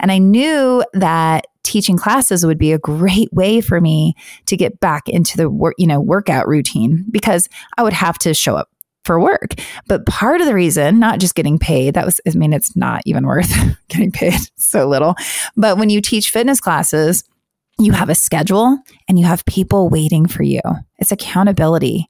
And 0.00 0.10
I 0.10 0.18
knew 0.18 0.84
that 0.94 1.46
teaching 1.62 1.96
classes 1.96 2.44
would 2.44 2.58
be 2.58 2.72
a 2.72 2.78
great 2.78 3.32
way 3.32 3.60
for 3.60 3.80
me 3.80 4.14
to 4.46 4.56
get 4.56 4.80
back 4.80 5.08
into 5.08 5.36
the 5.36 5.48
work, 5.48 5.74
you 5.78 5.86
know, 5.86 6.00
workout 6.00 6.48
routine 6.48 7.04
because 7.10 7.48
I 7.78 7.82
would 7.82 7.92
have 7.92 8.18
to 8.18 8.34
show 8.34 8.56
up 8.56 8.68
for 9.04 9.18
work. 9.18 9.54
But 9.86 10.06
part 10.06 10.40
of 10.40 10.46
the 10.46 10.54
reason, 10.54 10.98
not 10.98 11.20
just 11.20 11.34
getting 11.34 11.58
paid, 11.58 11.94
that 11.94 12.04
was, 12.04 12.20
I 12.26 12.30
mean, 12.36 12.52
it's 12.52 12.76
not 12.76 13.02
even 13.06 13.26
worth 13.26 13.52
getting 13.88 14.12
paid 14.12 14.38
so 14.56 14.86
little. 14.86 15.14
But 15.56 15.78
when 15.78 15.90
you 15.90 16.00
teach 16.00 16.30
fitness 16.30 16.60
classes, 16.60 17.24
you 17.78 17.92
have 17.92 18.10
a 18.10 18.14
schedule 18.14 18.78
and 19.08 19.18
you 19.18 19.24
have 19.24 19.44
people 19.46 19.88
waiting 19.88 20.28
for 20.28 20.42
you. 20.42 20.60
It's 20.98 21.12
accountability. 21.12 22.06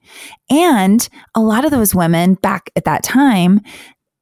And 0.49 1.07
a 1.33 1.39
lot 1.39 1.63
of 1.63 1.71
those 1.71 1.95
women 1.95 2.33
back 2.35 2.69
at 2.75 2.83
that 2.83 3.03
time, 3.03 3.61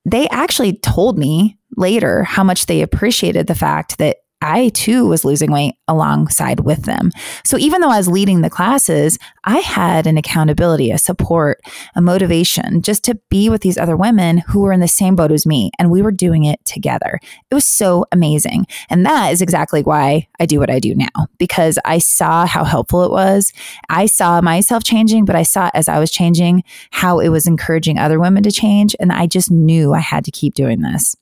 they 0.05 0.27
actually 0.29 0.77
told 0.77 1.17
me 1.17 1.57
later 1.75 2.23
how 2.23 2.43
much 2.43 2.67
they 2.67 2.81
appreciated 2.81 3.47
the 3.47 3.55
fact 3.55 3.97
that 3.97 4.17
I 4.41 4.69
too 4.69 5.05
was 5.05 5.25
losing 5.25 5.51
weight 5.51 5.75
alongside 5.87 6.61
with 6.61 6.83
them. 6.83 7.11
So 7.43 7.57
even 7.57 7.81
though 7.81 7.89
I 7.89 7.97
was 7.97 8.07
leading 8.07 8.41
the 8.41 8.49
classes, 8.49 9.17
I 9.43 9.57
had 9.57 10.07
an 10.07 10.17
accountability, 10.17 10.91
a 10.91 10.97
support, 10.97 11.59
a 11.95 12.01
motivation 12.01 12.81
just 12.81 13.03
to 13.05 13.19
be 13.29 13.49
with 13.49 13.61
these 13.61 13.77
other 13.77 13.97
women 13.97 14.39
who 14.47 14.61
were 14.61 14.71
in 14.71 14.79
the 14.79 14.87
same 14.87 15.15
boat 15.15 15.31
as 15.31 15.45
me. 15.45 15.71
And 15.77 15.91
we 15.91 16.01
were 16.01 16.11
doing 16.11 16.45
it 16.45 16.63
together. 16.63 17.19
It 17.51 17.55
was 17.55 17.65
so 17.65 18.05
amazing. 18.11 18.65
And 18.89 19.05
that 19.05 19.31
is 19.33 19.41
exactly 19.41 19.83
why 19.83 20.27
I 20.39 20.45
do 20.45 20.59
what 20.59 20.69
I 20.69 20.79
do 20.79 20.95
now, 20.95 21.27
because 21.37 21.77
I 21.83 21.97
saw 21.97 22.45
how 22.45 22.63
helpful 22.63 23.03
it 23.03 23.11
was. 23.11 23.51
I 23.89 24.05
saw 24.05 24.39
myself 24.41 24.83
changing, 24.83 25.25
but 25.25 25.35
I 25.35 25.43
saw 25.43 25.69
as 25.73 25.89
I 25.89 25.99
was 25.99 26.11
changing 26.11 26.63
how 26.91 27.19
it 27.19 27.29
was 27.29 27.47
encouraging 27.47 27.97
other 27.97 28.19
women 28.19 28.43
to 28.43 28.51
change. 28.51 28.95
And 28.99 29.11
I 29.11 29.27
just 29.27 29.51
knew 29.51 29.93
I 29.93 29.99
had 29.99 30.23
to 30.25 30.31
keep 30.31 30.53
doing 30.53 30.81
this. 30.81 31.15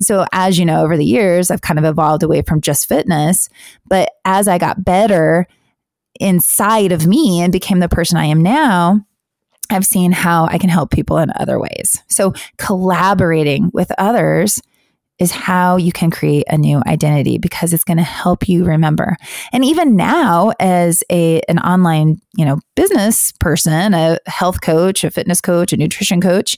So, 0.00 0.26
as 0.32 0.58
you 0.58 0.64
know, 0.64 0.82
over 0.82 0.96
the 0.96 1.04
years, 1.04 1.50
I've 1.50 1.62
kind 1.62 1.78
of 1.78 1.84
evolved 1.84 2.22
away 2.22 2.42
from 2.42 2.60
just 2.60 2.88
fitness. 2.88 3.48
But 3.86 4.10
as 4.24 4.48
I 4.48 4.58
got 4.58 4.84
better 4.84 5.46
inside 6.20 6.92
of 6.92 7.06
me 7.06 7.40
and 7.40 7.52
became 7.52 7.80
the 7.80 7.88
person 7.88 8.16
I 8.16 8.26
am 8.26 8.42
now, 8.42 9.04
I've 9.70 9.86
seen 9.86 10.12
how 10.12 10.46
I 10.46 10.58
can 10.58 10.70
help 10.70 10.90
people 10.90 11.18
in 11.18 11.32
other 11.36 11.58
ways. 11.58 12.02
So, 12.08 12.34
collaborating 12.58 13.70
with 13.72 13.90
others 13.98 14.60
is 15.18 15.30
how 15.30 15.76
you 15.76 15.92
can 15.92 16.10
create 16.10 16.44
a 16.48 16.58
new 16.58 16.82
identity 16.86 17.38
because 17.38 17.72
it's 17.72 17.84
going 17.84 17.98
to 17.98 18.02
help 18.02 18.48
you 18.48 18.64
remember. 18.64 19.16
And 19.52 19.64
even 19.64 19.94
now 19.94 20.52
as 20.58 21.04
a 21.10 21.40
an 21.48 21.58
online, 21.60 22.20
you 22.36 22.44
know, 22.44 22.58
business 22.74 23.32
person, 23.32 23.94
a 23.94 24.18
health 24.26 24.60
coach, 24.60 25.04
a 25.04 25.10
fitness 25.10 25.40
coach, 25.40 25.72
a 25.72 25.76
nutrition 25.76 26.20
coach, 26.20 26.56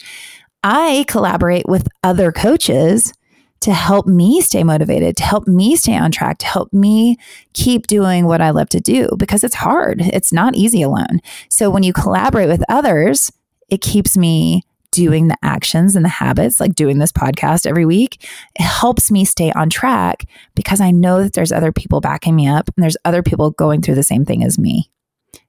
I 0.68 1.04
collaborate 1.06 1.68
with 1.68 1.86
other 2.02 2.32
coaches 2.32 3.12
to 3.60 3.72
help 3.72 4.08
me 4.08 4.40
stay 4.40 4.64
motivated, 4.64 5.16
to 5.16 5.22
help 5.22 5.46
me 5.46 5.76
stay 5.76 5.96
on 5.96 6.10
track, 6.10 6.38
to 6.38 6.46
help 6.46 6.72
me 6.72 7.18
keep 7.52 7.86
doing 7.86 8.26
what 8.26 8.40
I 8.40 8.50
love 8.50 8.68
to 8.70 8.80
do 8.80 9.08
because 9.16 9.44
it's 9.44 9.54
hard. 9.54 10.00
It's 10.00 10.32
not 10.32 10.56
easy 10.56 10.82
alone. 10.82 11.20
So 11.50 11.70
when 11.70 11.84
you 11.84 11.92
collaborate 11.92 12.48
with 12.48 12.64
others, 12.68 13.30
it 13.68 13.80
keeps 13.80 14.16
me 14.16 14.64
doing 14.90 15.28
the 15.28 15.38
actions 15.40 15.94
and 15.94 16.04
the 16.04 16.08
habits, 16.08 16.58
like 16.58 16.74
doing 16.74 16.98
this 16.98 17.12
podcast 17.12 17.64
every 17.64 17.86
week. 17.86 18.28
It 18.58 18.64
helps 18.64 19.08
me 19.08 19.24
stay 19.24 19.52
on 19.52 19.70
track 19.70 20.24
because 20.56 20.80
I 20.80 20.90
know 20.90 21.22
that 21.22 21.34
there's 21.34 21.52
other 21.52 21.70
people 21.70 22.00
backing 22.00 22.34
me 22.34 22.48
up 22.48 22.68
and 22.74 22.82
there's 22.82 22.96
other 23.04 23.22
people 23.22 23.52
going 23.52 23.82
through 23.82 23.94
the 23.94 24.02
same 24.02 24.24
thing 24.24 24.42
as 24.42 24.58
me. 24.58 24.90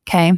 Okay. 0.08 0.34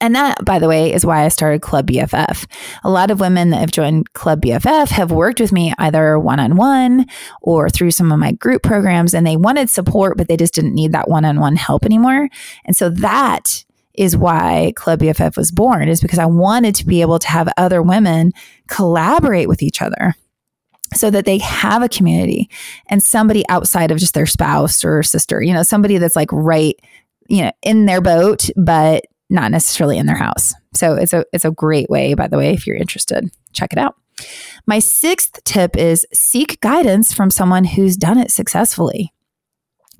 And 0.00 0.14
that, 0.14 0.44
by 0.44 0.58
the 0.58 0.68
way, 0.68 0.92
is 0.92 1.04
why 1.04 1.24
I 1.24 1.28
started 1.28 1.60
Club 1.60 1.86
BFF. 1.86 2.46
A 2.84 2.90
lot 2.90 3.10
of 3.10 3.20
women 3.20 3.50
that 3.50 3.60
have 3.60 3.70
joined 3.70 4.12
Club 4.14 4.40
BFF 4.40 4.88
have 4.88 5.10
worked 5.10 5.40
with 5.40 5.52
me 5.52 5.74
either 5.78 6.18
one 6.18 6.40
on 6.40 6.56
one 6.56 7.06
or 7.42 7.68
through 7.68 7.90
some 7.90 8.10
of 8.10 8.18
my 8.18 8.32
group 8.32 8.62
programs, 8.62 9.12
and 9.12 9.26
they 9.26 9.36
wanted 9.36 9.68
support, 9.68 10.16
but 10.16 10.26
they 10.26 10.38
just 10.38 10.54
didn't 10.54 10.74
need 10.74 10.92
that 10.92 11.08
one 11.08 11.24
on 11.24 11.38
one 11.38 11.56
help 11.56 11.84
anymore. 11.84 12.28
And 12.64 12.74
so 12.74 12.88
that 12.88 13.64
is 13.92 14.16
why 14.16 14.72
Club 14.76 15.00
BFF 15.00 15.36
was 15.36 15.50
born, 15.50 15.88
is 15.88 16.00
because 16.00 16.18
I 16.18 16.26
wanted 16.26 16.74
to 16.76 16.86
be 16.86 17.02
able 17.02 17.18
to 17.18 17.28
have 17.28 17.52
other 17.58 17.82
women 17.82 18.32
collaborate 18.68 19.48
with 19.48 19.62
each 19.62 19.82
other 19.82 20.14
so 20.94 21.10
that 21.10 21.24
they 21.24 21.38
have 21.38 21.82
a 21.82 21.88
community 21.88 22.48
and 22.86 23.02
somebody 23.02 23.44
outside 23.48 23.90
of 23.90 23.98
just 23.98 24.14
their 24.14 24.26
spouse 24.26 24.84
or 24.84 25.02
sister, 25.02 25.42
you 25.42 25.52
know, 25.52 25.62
somebody 25.62 25.98
that's 25.98 26.16
like 26.16 26.32
right, 26.32 26.74
you 27.28 27.42
know, 27.42 27.52
in 27.62 27.86
their 27.86 28.00
boat, 28.00 28.48
but 28.56 29.04
not 29.30 29.50
necessarily 29.50 29.98
in 29.98 30.06
their 30.06 30.16
house. 30.16 30.52
So 30.74 30.94
it's 30.94 31.12
a 31.12 31.24
it's 31.32 31.44
a 31.44 31.50
great 31.50 31.88
way, 31.88 32.14
by 32.14 32.28
the 32.28 32.36
way, 32.36 32.52
if 32.52 32.66
you're 32.66 32.76
interested, 32.76 33.30
check 33.52 33.72
it 33.72 33.78
out. 33.78 33.94
My 34.66 34.78
sixth 34.78 35.42
tip 35.44 35.76
is 35.76 36.06
seek 36.12 36.60
guidance 36.60 37.12
from 37.12 37.30
someone 37.30 37.64
who's 37.64 37.96
done 37.96 38.18
it 38.18 38.30
successfully. 38.30 39.12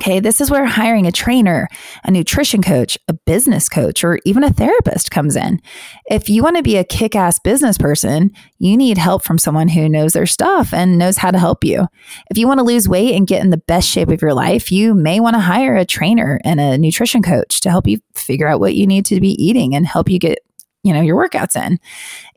Okay, 0.01 0.19
this 0.19 0.41
is 0.41 0.51
where 0.51 0.65
hiring 0.65 1.07
a 1.07 1.13
trainer, 1.13 1.69
a 2.05 2.11
nutrition 2.11 2.63
coach, 2.63 2.97
a 3.07 3.13
business 3.13 3.69
coach, 3.69 4.03
or 4.03 4.19
even 4.25 4.43
a 4.43 4.51
therapist 4.51 5.11
comes 5.11 5.37
in. 5.37 5.61
If 6.07 6.31
you 6.31 6.43
want 6.43 6.57
to 6.57 6.63
be 6.63 6.79
a 6.79 6.85
kick 6.85 7.15
ass 7.15 7.39
business 7.39 7.77
person, 7.77 8.31
you 8.59 8.79
need 8.79 8.97
help 8.97 9.23
from 9.23 9.37
someone 9.37 9.69
who 9.69 9.91
knows 9.91 10.15
their 10.15 10.25
stuff 10.25 10.73
and 10.73 10.97
knows 10.97 11.19
how 11.19 11.31
to 11.31 11.39
help 11.39 11.65
you. 11.65 11.87
If 12.31 12.39
you 12.39 12.49
want 12.49 12.61
to 12.61 12.65
lose 12.65 12.89
weight 12.89 13.15
and 13.15 13.27
get 13.27 13.43
in 13.43 13.51
the 13.51 13.59
best 13.59 13.91
shape 13.91 14.09
of 14.09 14.23
your 14.23 14.33
life, 14.33 14.73
you 14.73 14.95
may 14.95 15.21
want 15.21 15.35
to 15.35 15.41
hire 15.41 15.77
a 15.77 15.85
trainer 15.85 16.41
and 16.45 16.61
a 16.61 16.79
nutrition 16.79 17.21
coach 17.23 17.61
to 17.61 17.69
help 17.69 17.87
you 17.87 17.99
figure 18.15 18.49
out 18.49 18.59
what 18.59 18.75
you 18.75 18.87
need 18.87 19.05
to 19.05 19.21
be 19.21 19.33
eating 19.33 19.75
and 19.75 19.87
help 19.87 20.09
you 20.09 20.19
get 20.19 20.39
you 20.83 20.95
know 20.95 21.03
your 21.03 21.23
workouts 21.23 21.63
in. 21.63 21.79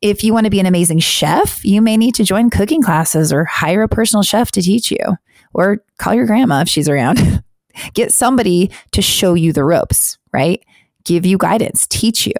If 0.01 0.21
you 0.21 0.33
want 0.33 0.47
to 0.47 0.51
be 0.51 0.59
an 0.59 0.65
amazing 0.65 0.99
chef, 0.99 1.63
you 1.63 1.81
may 1.81 1.95
need 1.95 2.15
to 2.15 2.25
join 2.25 2.49
cooking 2.49 2.81
classes 2.81 3.31
or 3.31 3.45
hire 3.45 3.83
a 3.83 3.87
personal 3.87 4.21
chef 4.21 4.51
to 4.51 4.61
teach 4.61 4.91
you 4.91 5.17
or 5.53 5.77
call 5.97 6.13
your 6.13 6.25
grandma 6.25 6.59
if 6.59 6.67
she's 6.67 6.89
around. 6.89 7.41
Get 7.93 8.11
somebody 8.11 8.71
to 8.91 9.01
show 9.01 9.33
you 9.33 9.53
the 9.53 9.63
ropes, 9.63 10.17
right? 10.31 10.63
Give 11.03 11.25
you 11.25 11.37
guidance, 11.37 11.87
teach 11.87 12.25
you. 12.25 12.33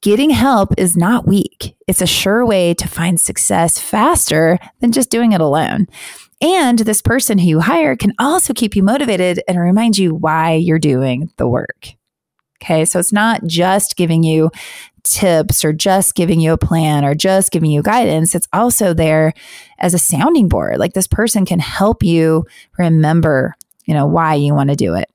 Getting 0.00 0.30
help 0.30 0.72
is 0.78 0.96
not 0.96 1.26
weak. 1.26 1.76
It's 1.86 2.00
a 2.00 2.06
sure 2.06 2.46
way 2.46 2.74
to 2.74 2.88
find 2.88 3.20
success 3.20 3.78
faster 3.78 4.58
than 4.80 4.92
just 4.92 5.10
doing 5.10 5.32
it 5.32 5.40
alone. 5.40 5.86
And 6.40 6.78
this 6.78 7.02
person 7.02 7.38
who 7.38 7.48
you 7.48 7.60
hire 7.60 7.96
can 7.96 8.12
also 8.18 8.54
keep 8.54 8.76
you 8.76 8.82
motivated 8.82 9.42
and 9.48 9.58
remind 9.58 9.98
you 9.98 10.14
why 10.14 10.54
you're 10.54 10.78
doing 10.78 11.30
the 11.36 11.48
work. 11.48 11.88
Okay. 12.62 12.84
So 12.84 12.98
it's 12.98 13.12
not 13.12 13.44
just 13.46 13.96
giving 13.96 14.22
you 14.22 14.50
tips 15.04 15.64
or 15.64 15.72
just 15.72 16.14
giving 16.14 16.40
you 16.40 16.52
a 16.52 16.58
plan 16.58 17.04
or 17.04 17.14
just 17.14 17.50
giving 17.50 17.70
you 17.70 17.82
guidance. 17.82 18.34
It's 18.34 18.48
also 18.52 18.92
there 18.92 19.32
as 19.78 19.94
a 19.94 19.98
sounding 19.98 20.48
board. 20.48 20.78
Like 20.78 20.92
this 20.92 21.06
person 21.06 21.44
can 21.44 21.60
help 21.60 22.02
you 22.02 22.44
remember 22.78 23.54
you 23.88 23.94
know, 23.94 24.06
why 24.06 24.34
you 24.34 24.54
want 24.54 24.68
to 24.68 24.76
do 24.76 24.94
it. 24.94 25.10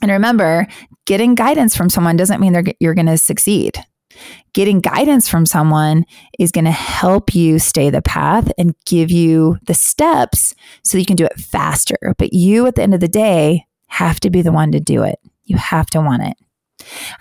And 0.00 0.10
remember, 0.10 0.66
getting 1.06 1.34
guidance 1.34 1.76
from 1.76 1.90
someone 1.90 2.16
doesn't 2.16 2.40
mean 2.40 2.74
you're 2.78 2.94
going 2.94 3.06
to 3.06 3.18
succeed. 3.18 3.76
Getting 4.54 4.80
guidance 4.80 5.28
from 5.28 5.44
someone 5.44 6.06
is 6.38 6.52
going 6.52 6.64
to 6.64 6.70
help 6.70 7.34
you 7.34 7.58
stay 7.58 7.90
the 7.90 8.00
path 8.00 8.50
and 8.56 8.74
give 8.86 9.10
you 9.10 9.58
the 9.66 9.74
steps 9.74 10.54
so 10.84 10.96
you 10.96 11.04
can 11.04 11.16
do 11.16 11.26
it 11.26 11.38
faster. 11.38 12.14
But 12.16 12.32
you, 12.32 12.66
at 12.66 12.76
the 12.76 12.82
end 12.82 12.94
of 12.94 13.00
the 13.00 13.08
day, 13.08 13.66
have 13.88 14.20
to 14.20 14.30
be 14.30 14.40
the 14.40 14.52
one 14.52 14.72
to 14.72 14.80
do 14.80 15.02
it. 15.02 15.18
You 15.44 15.56
have 15.56 15.86
to 15.88 16.00
want 16.00 16.22
it. 16.22 16.36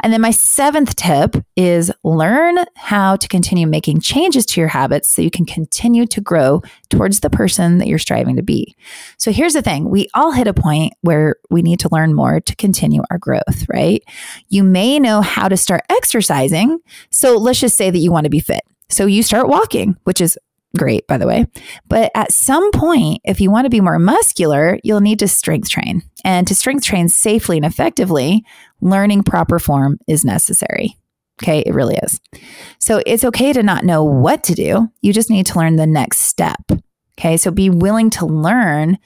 And 0.02 0.12
then 0.12 0.22
my 0.22 0.32
seventh 0.32 0.96
tip 0.96 1.36
is 1.56 1.92
learn 2.04 2.58
how 2.76 3.16
to 3.16 3.28
continue 3.28 3.68
making 3.68 4.02
changes 4.02 4.46
to 4.48 4.62
your 4.62 4.68
habits 4.68 5.12
so 5.12 5.22
you 5.22 5.32
can 5.32 5.46
continue 5.46 6.06
to 6.08 6.22
grow 6.22 6.62
towards 6.90 7.22
the 7.22 7.30
person 7.30 7.78
that 7.78 7.88
you're 7.88 8.00
striving 8.00 8.36
to 8.36 8.44
be. 8.44 8.76
So 9.18 9.32
here's 9.32 9.54
the 9.54 9.62
thing 9.62 9.90
we 9.90 10.08
all 10.14 10.32
hit 10.32 10.48
a 10.48 10.54
point 10.54 10.94
where 11.02 11.36
we 11.50 11.62
need 11.62 11.80
to 11.82 11.90
learn 11.92 12.14
more 12.14 12.40
to 12.40 12.56
continue 12.56 13.04
our 13.10 13.18
growth, 13.18 13.66
right? 13.70 14.04
You 14.50 14.64
may 14.64 15.00
know 15.00 15.22
how 15.22 15.48
to 15.48 15.58
start 15.58 15.82
exercising. 15.90 16.80
So 17.10 17.38
let's 17.38 17.60
just 17.60 17.78
say 17.78 17.90
that 17.90 17.98
you 17.98 18.12
want 18.12 18.26
to 18.26 18.30
be 18.30 18.40
fit. 18.40 18.62
So 18.90 19.06
you 19.06 19.24
start 19.24 19.48
walking, 19.48 19.98
which 20.04 20.22
is 20.22 20.38
great, 20.76 21.08
by 21.08 21.18
the 21.18 21.28
way. 21.28 21.48
But 21.88 22.12
at 22.16 22.32
some 22.32 22.72
point, 22.72 23.22
if 23.24 23.42
you 23.42 23.50
want 23.50 23.66
to 23.66 23.70
be 23.70 23.82
more 23.82 24.00
muscular, 24.00 24.80
you'll 24.84 25.02
need 25.02 25.20
to 25.20 25.28
strength 25.28 25.70
train. 25.70 26.04
And 26.24 26.48
to 26.48 26.56
strength 26.56 26.86
train 26.86 27.10
safely 27.10 27.58
and 27.58 27.66
effectively, 27.66 28.46
learning 28.82 29.24
proper 29.24 29.60
form 29.60 30.00
is 30.08 30.24
necessary. 30.24 30.98
Okay, 31.42 31.64
it 31.66 31.74
really 31.74 31.98
is. 31.98 32.22
So 32.80 33.02
it's 33.06 33.26
okay 33.26 33.52
to 33.52 33.62
not 33.62 33.84
know 33.84 34.04
what 34.04 34.44
to 34.46 34.54
do. 34.54 34.90
You 35.02 35.12
just 35.12 35.30
need 35.30 35.46
to 35.48 35.60
learn 35.60 35.76
the 35.76 35.88
next 35.88 36.20
step. 36.20 36.62
Okay, 37.20 37.38
so 37.38 37.52
be 37.52 37.70
willing 37.70 38.10
to 38.12 38.26
learn 38.26 38.98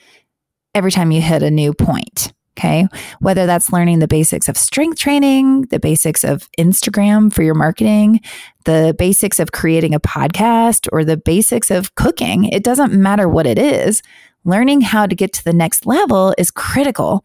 every 0.74 0.92
time 0.92 1.10
you 1.10 1.20
hit 1.20 1.42
a 1.42 1.50
new 1.50 1.74
point. 1.74 2.32
Okay. 2.58 2.86
Whether 3.20 3.46
that's 3.46 3.72
learning 3.72 4.00
the 4.00 4.08
basics 4.08 4.48
of 4.48 4.56
strength 4.56 4.98
training, 4.98 5.62
the 5.70 5.78
basics 5.78 6.24
of 6.24 6.50
Instagram 6.58 7.32
for 7.32 7.42
your 7.42 7.54
marketing, 7.54 8.20
the 8.64 8.94
basics 8.98 9.38
of 9.38 9.52
creating 9.52 9.94
a 9.94 10.00
podcast, 10.00 10.88
or 10.92 11.04
the 11.04 11.16
basics 11.16 11.70
of 11.70 11.94
cooking, 11.94 12.44
it 12.44 12.62
doesn't 12.62 12.92
matter 12.92 13.28
what 13.28 13.46
it 13.46 13.58
is. 13.58 14.02
Learning 14.44 14.80
how 14.80 15.06
to 15.06 15.14
get 15.14 15.32
to 15.34 15.44
the 15.44 15.52
next 15.52 15.86
level 15.86 16.34
is 16.38 16.50
critical, 16.50 17.24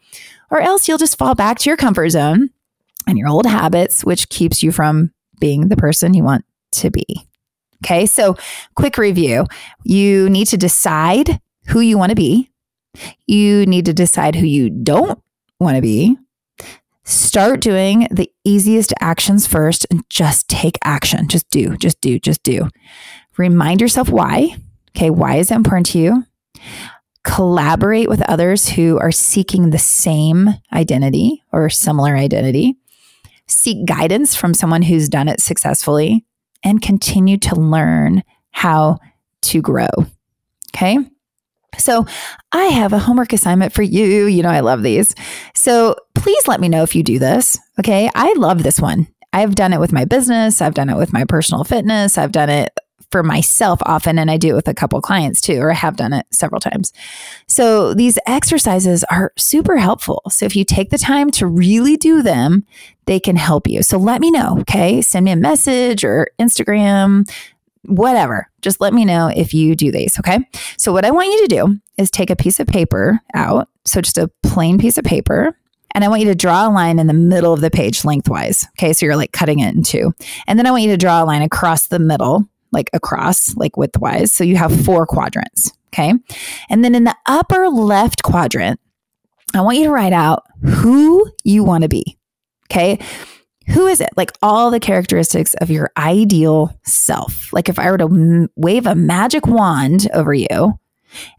or 0.51 0.61
else 0.61 0.87
you'll 0.87 0.97
just 0.97 1.17
fall 1.17 1.33
back 1.33 1.59
to 1.59 1.69
your 1.69 1.77
comfort 1.77 2.09
zone 2.09 2.49
and 3.07 3.17
your 3.17 3.29
old 3.29 3.45
habits, 3.45 4.03
which 4.03 4.29
keeps 4.29 4.61
you 4.61 4.71
from 4.71 5.11
being 5.39 5.69
the 5.69 5.77
person 5.77 6.13
you 6.13 6.23
want 6.23 6.45
to 6.73 6.91
be. 6.91 7.05
Okay. 7.83 8.05
So, 8.05 8.37
quick 8.75 8.97
review 8.97 9.45
you 9.83 10.29
need 10.29 10.47
to 10.47 10.57
decide 10.57 11.39
who 11.67 11.79
you 11.79 11.97
want 11.97 12.11
to 12.11 12.15
be. 12.15 12.49
You 13.27 13.65
need 13.65 13.85
to 13.85 13.93
decide 13.93 14.35
who 14.35 14.45
you 14.45 14.69
don't 14.69 15.21
want 15.59 15.75
to 15.75 15.81
be. 15.81 16.17
Start 17.03 17.61
doing 17.61 18.07
the 18.09 18.31
easiest 18.43 18.93
actions 18.99 19.45
first 19.45 19.85
and 19.91 20.03
just 20.09 20.47
take 20.47 20.77
action. 20.83 21.27
Just 21.27 21.49
do, 21.51 21.77
just 21.77 22.01
do, 22.01 22.17
just 22.17 22.41
do. 22.41 22.69
Remind 23.37 23.79
yourself 23.79 24.09
why. 24.09 24.55
Okay, 24.95 25.09
why 25.09 25.35
is 25.35 25.51
it 25.51 25.55
important 25.55 25.85
to 25.87 25.99
you? 25.99 26.25
Collaborate 27.23 28.09
with 28.09 28.21
others 28.23 28.69
who 28.69 28.97
are 28.97 29.11
seeking 29.11 29.69
the 29.69 29.77
same 29.77 30.49
identity 30.73 31.43
or 31.51 31.69
similar 31.69 32.15
identity. 32.15 32.75
Seek 33.47 33.85
guidance 33.85 34.35
from 34.35 34.55
someone 34.55 34.81
who's 34.81 35.09
done 35.09 35.27
it 35.27 35.41
successfully 35.41 36.25
and 36.63 36.81
continue 36.81 37.37
to 37.37 37.55
learn 37.55 38.23
how 38.51 38.97
to 39.41 39.61
grow. 39.61 39.87
Okay. 40.75 40.97
So, 41.77 42.05
I 42.51 42.65
have 42.65 42.93
a 42.93 42.99
homework 42.99 43.33
assignment 43.33 43.73
for 43.73 43.83
you. 43.83 44.25
You 44.25 44.43
know, 44.43 44.49
I 44.49 44.61
love 44.61 44.83
these. 44.83 45.15
So, 45.53 45.95
please 46.13 46.47
let 46.47 46.59
me 46.59 46.69
know 46.69 46.83
if 46.83 46.95
you 46.95 47.03
do 47.03 47.19
this. 47.19 47.57
Okay. 47.79 48.09
I 48.15 48.33
love 48.37 48.63
this 48.63 48.79
one. 48.79 49.07
I've 49.33 49.55
done 49.55 49.73
it 49.73 49.81
with 49.81 49.91
my 49.91 50.05
business, 50.05 50.61
I've 50.61 50.75
done 50.75 50.89
it 50.89 50.95
with 50.95 51.11
my 51.11 51.25
personal 51.25 51.65
fitness, 51.65 52.17
I've 52.17 52.31
done 52.31 52.49
it 52.49 52.73
for 53.11 53.21
myself 53.21 53.79
often, 53.85 54.17
and 54.17 54.31
I 54.31 54.37
do 54.37 54.49
it 54.51 54.55
with 54.55 54.69
a 54.69 54.73
couple 54.73 54.99
clients 55.01 55.41
too, 55.41 55.59
or 55.59 55.71
I 55.71 55.75
have 55.75 55.97
done 55.97 56.13
it 56.13 56.25
several 56.31 56.61
times. 56.61 56.93
So, 57.47 57.93
these 57.93 58.17
exercises 58.27 59.03
are 59.05 59.33
super 59.37 59.77
helpful. 59.77 60.21
So, 60.29 60.45
if 60.45 60.55
you 60.55 60.63
take 60.63 60.89
the 60.89 60.97
time 60.97 61.31
to 61.31 61.47
really 61.47 61.97
do 61.97 62.21
them, 62.21 62.65
they 63.07 63.19
can 63.19 63.35
help 63.35 63.67
you. 63.67 63.83
So, 63.83 63.97
let 63.97 64.21
me 64.21 64.31
know. 64.31 64.57
Okay. 64.61 65.01
Send 65.01 65.25
me 65.25 65.31
a 65.31 65.35
message 65.35 66.05
or 66.05 66.29
Instagram, 66.39 67.29
whatever. 67.83 68.49
Just 68.65 68.81
let 68.81 68.95
me 68.95 69.05
know 69.05 69.27
if 69.27 69.53
you 69.53 69.75
do 69.75 69.91
these. 69.91 70.17
Okay. 70.17 70.39
So, 70.79 70.91
what 70.91 71.05
I 71.05 71.11
want 71.11 71.27
you 71.27 71.41
to 71.41 71.55
do 71.55 71.79
is 71.99 72.09
take 72.09 72.31
a 72.31 72.35
piece 72.35 72.59
of 72.59 72.65
paper 72.65 73.19
out. 73.35 73.69
So, 73.85 74.01
just 74.01 74.17
a 74.17 74.31
plain 74.41 74.79
piece 74.79 74.97
of 74.97 75.05
paper. 75.05 75.55
And 75.93 76.03
I 76.03 76.07
want 76.07 76.23
you 76.23 76.27
to 76.29 76.35
draw 76.35 76.67
a 76.67 76.73
line 76.73 76.97
in 76.97 77.05
the 77.05 77.13
middle 77.13 77.53
of 77.53 77.61
the 77.61 77.69
page 77.69 78.03
lengthwise. 78.03 78.65
Okay. 78.71 78.91
So, 78.91 79.05
you're 79.05 79.15
like 79.15 79.31
cutting 79.31 79.59
it 79.59 79.75
in 79.75 79.83
two. 79.83 80.13
And 80.47 80.57
then 80.57 80.65
I 80.65 80.71
want 80.71 80.81
you 80.81 80.89
to 80.89 80.97
draw 80.97 81.23
a 81.23 81.25
line 81.25 81.43
across 81.43 81.89
the 81.89 81.99
middle, 81.99 82.49
like 82.71 82.89
across, 82.91 83.55
like 83.55 83.73
widthwise. 83.73 84.29
So, 84.29 84.43
you 84.43 84.55
have 84.55 84.83
four 84.83 85.05
quadrants. 85.05 85.71
Okay. 85.93 86.11
And 86.67 86.83
then 86.83 86.95
in 86.95 87.03
the 87.03 87.15
upper 87.27 87.69
left 87.69 88.23
quadrant, 88.23 88.79
I 89.53 89.61
want 89.61 89.77
you 89.77 89.83
to 89.83 89.91
write 89.91 90.11
out 90.11 90.41
who 90.63 91.31
you 91.43 91.63
want 91.63 91.83
to 91.83 91.87
be. 91.87 92.17
Okay 92.71 92.99
who 93.67 93.87
is 93.87 94.01
it? 94.01 94.09
Like 94.15 94.31
all 94.41 94.71
the 94.71 94.79
characteristics 94.79 95.53
of 95.55 95.69
your 95.69 95.91
ideal 95.97 96.77
self. 96.83 97.51
Like 97.53 97.69
if 97.69 97.79
I 97.79 97.89
were 97.89 97.97
to 97.97 98.05
m- 98.05 98.49
wave 98.55 98.85
a 98.85 98.95
magic 98.95 99.47
wand 99.47 100.07
over 100.13 100.33
you 100.33 100.79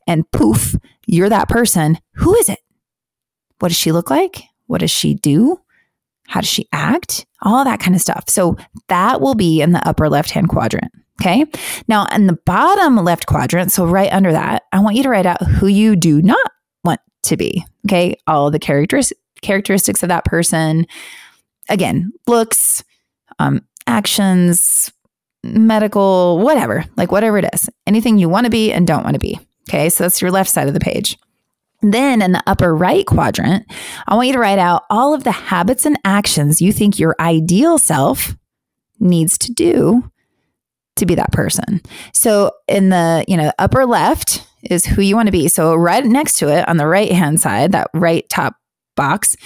and 0.07 0.31
poof, 0.31 0.75
you're 1.07 1.29
that 1.29 1.49
person, 1.49 1.99
who 2.15 2.35
is 2.37 2.49
it? 2.49 2.59
What 3.59 3.69
does 3.69 3.79
she 3.79 3.93
look 3.93 4.11
like? 4.11 4.43
What 4.67 4.79
does 4.79 4.91
she 4.91 5.15
do? 5.15 5.61
How 6.29 6.41
does 6.41 6.51
she 6.51 6.69
act? 6.73 7.27
All 7.43 7.65
that 7.65 7.81
kind 7.81 7.95
of 7.95 8.01
stuff. 8.01 8.29
So 8.29 8.57
that 8.89 9.21
will 9.21 9.35
be 9.35 9.63
in 9.63 9.73
the 9.73 9.87
upper 9.87 10.09
left 10.09 10.31
hand 10.31 10.49
quadrant. 10.49 10.93
Okay. 11.21 11.47
Now, 11.89 12.07
in 12.07 12.27
the 12.27 12.39
bottom 12.45 12.97
left 12.97 13.27
quadrant, 13.27 13.73
so 13.73 13.87
right 13.87 14.13
under 14.13 14.33
that, 14.33 14.65
I 14.73 14.81
want 14.81 14.97
you 14.97 15.03
to 15.05 15.09
write 15.09 15.25
out 15.25 15.43
who 15.43 15.67
you 15.67 15.97
do 15.97 16.21
not 16.21 16.51
want 16.85 17.01
to 17.23 17.37
be. 17.37 17.65
Okay. 17.87 18.17
All 18.27 18.51
the 18.51 18.59
characteristics 18.59 19.21
characteristics 19.43 20.03
of 20.03 20.09
that 20.09 20.25
person, 20.25 20.87
again, 21.69 22.13
looks, 22.27 22.85
um, 23.39 23.63
actions, 23.87 24.93
medical, 25.43 26.39
whatever, 26.39 26.85
like 26.97 27.13
whatever 27.13 27.39
it 27.39 27.49
is, 27.53 27.71
anything 27.87 28.19
you 28.19 28.29
want 28.29 28.45
to 28.45 28.51
be 28.51 28.73
and 28.73 28.87
don't 28.87 29.05
want 29.05 29.15
to 29.15 29.21
be. 29.21 29.39
Okay. 29.69 29.89
So 29.89 30.05
that's 30.05 30.21
your 30.21 30.31
left 30.31 30.51
side 30.51 30.69
of 30.69 30.75
the 30.75 30.81
page. 30.81 31.19
Then 31.83 32.23
in 32.23 32.33
the 32.33 32.43
upper 32.47 32.75
right 32.75 33.07
quadrant, 33.07 33.67
I 34.09 34.15
want 34.15 34.29
you 34.29 34.33
to 34.33 34.39
write 34.39 34.59
out 34.59 34.85
all 34.91 35.13
of 35.13 35.25
the 35.25 35.33
habits 35.33 35.85
and 35.85 35.99
actions 36.05 36.63
you 36.63 36.73
think 36.73 36.99
your 36.99 37.15
ideal 37.21 37.79
self 37.79 38.35
needs 38.99 39.37
to 39.39 39.53
do 39.53 40.11
to 40.97 41.07
be 41.07 41.15
that 41.15 41.33
person. 41.33 41.83
So 42.13 42.53
in 42.67 42.89
the, 42.89 43.25
you 43.29 43.37
know, 43.37 43.53
upper 43.59 43.85
left 43.85 44.47
is 44.63 44.87
who 44.87 45.03
you 45.03 45.15
want 45.15 45.27
to 45.27 45.33
be. 45.33 45.49
So 45.49 45.75
right 45.75 46.05
next 46.05 46.39
to 46.39 46.49
it 46.49 46.67
on 46.69 46.79
the 46.79 46.87
right 46.87 47.13
hand 47.13 47.41
side, 47.41 47.73
that 47.73 47.91
right 47.93 48.27
top 48.29 48.57
box, 48.97 49.37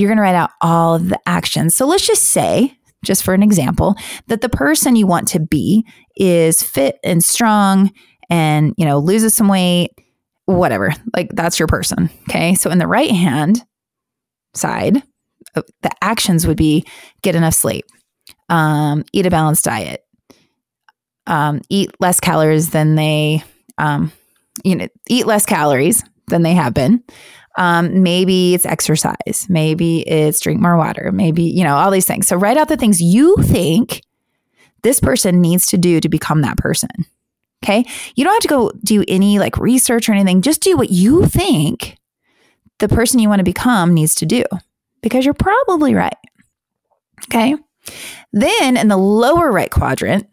you're 0.00 0.08
going 0.08 0.16
to 0.16 0.22
write 0.22 0.34
out 0.34 0.50
all 0.60 0.94
of 0.94 1.08
the 1.10 1.20
actions. 1.26 1.76
So 1.76 1.86
let's 1.86 2.06
just 2.06 2.24
say, 2.24 2.76
just 3.04 3.22
for 3.22 3.34
an 3.34 3.42
example, 3.42 3.96
that 4.28 4.40
the 4.40 4.48
person 4.48 4.96
you 4.96 5.06
want 5.06 5.28
to 5.28 5.40
be 5.40 5.86
is 6.16 6.62
fit 6.62 6.98
and 7.04 7.22
strong 7.22 7.92
and, 8.28 8.74
you 8.76 8.84
know, 8.84 8.98
loses 8.98 9.34
some 9.34 9.48
weight 9.48 9.90
whatever. 10.46 10.92
Like 11.14 11.30
that's 11.32 11.58
your 11.58 11.68
person. 11.68 12.10
Okay. 12.28 12.54
So 12.54 12.70
in 12.70 12.78
the 12.78 12.86
right 12.86 13.10
hand 13.10 13.62
side, 14.54 15.02
uh, 15.54 15.62
the 15.82 15.90
actions 16.02 16.46
would 16.46 16.56
be 16.56 16.84
get 17.22 17.34
enough 17.34 17.54
sleep, 17.54 17.84
um, 18.48 19.04
eat 19.12 19.26
a 19.26 19.30
balanced 19.30 19.64
diet, 19.64 20.04
um, 21.26 21.60
eat 21.68 21.90
less 22.00 22.20
calories 22.20 22.70
than 22.70 22.94
they, 22.94 23.44
um, 23.78 24.12
you 24.64 24.76
know, 24.76 24.88
eat 25.08 25.26
less 25.26 25.46
calories 25.46 26.02
than 26.28 26.42
they 26.42 26.54
have 26.54 26.74
been. 26.74 27.02
Um, 27.56 28.02
maybe 28.02 28.54
it's 28.54 28.64
exercise. 28.64 29.46
Maybe 29.48 30.00
it's 30.08 30.40
drink 30.40 30.60
more 30.60 30.76
water. 30.76 31.10
Maybe, 31.12 31.42
you 31.42 31.64
know, 31.64 31.76
all 31.76 31.90
these 31.90 32.06
things. 32.06 32.26
So 32.28 32.36
write 32.36 32.56
out 32.56 32.68
the 32.68 32.76
things 32.76 33.00
you 33.00 33.36
think 33.42 34.02
this 34.82 35.00
person 35.00 35.40
needs 35.40 35.66
to 35.66 35.78
do 35.78 36.00
to 36.00 36.08
become 36.08 36.42
that 36.42 36.56
person. 36.56 36.90
Okay. 37.62 37.84
You 38.14 38.24
don't 38.24 38.32
have 38.32 38.42
to 38.42 38.48
go 38.48 38.72
do 38.82 39.04
any 39.06 39.38
like 39.38 39.58
research 39.58 40.08
or 40.08 40.12
anything. 40.12 40.42
Just 40.42 40.62
do 40.62 40.76
what 40.76 40.90
you 40.90 41.26
think 41.26 41.98
the 42.78 42.88
person 42.88 43.18
you 43.18 43.28
want 43.28 43.40
to 43.40 43.44
become 43.44 43.92
needs 43.92 44.14
to 44.16 44.26
do 44.26 44.44
because 45.02 45.24
you're 45.24 45.34
probably 45.34 45.94
right. 45.94 46.16
Okay. 47.24 47.54
Then 48.32 48.76
in 48.76 48.88
the 48.88 48.96
lower 48.96 49.52
right 49.52 49.70
quadrant, 49.70 50.26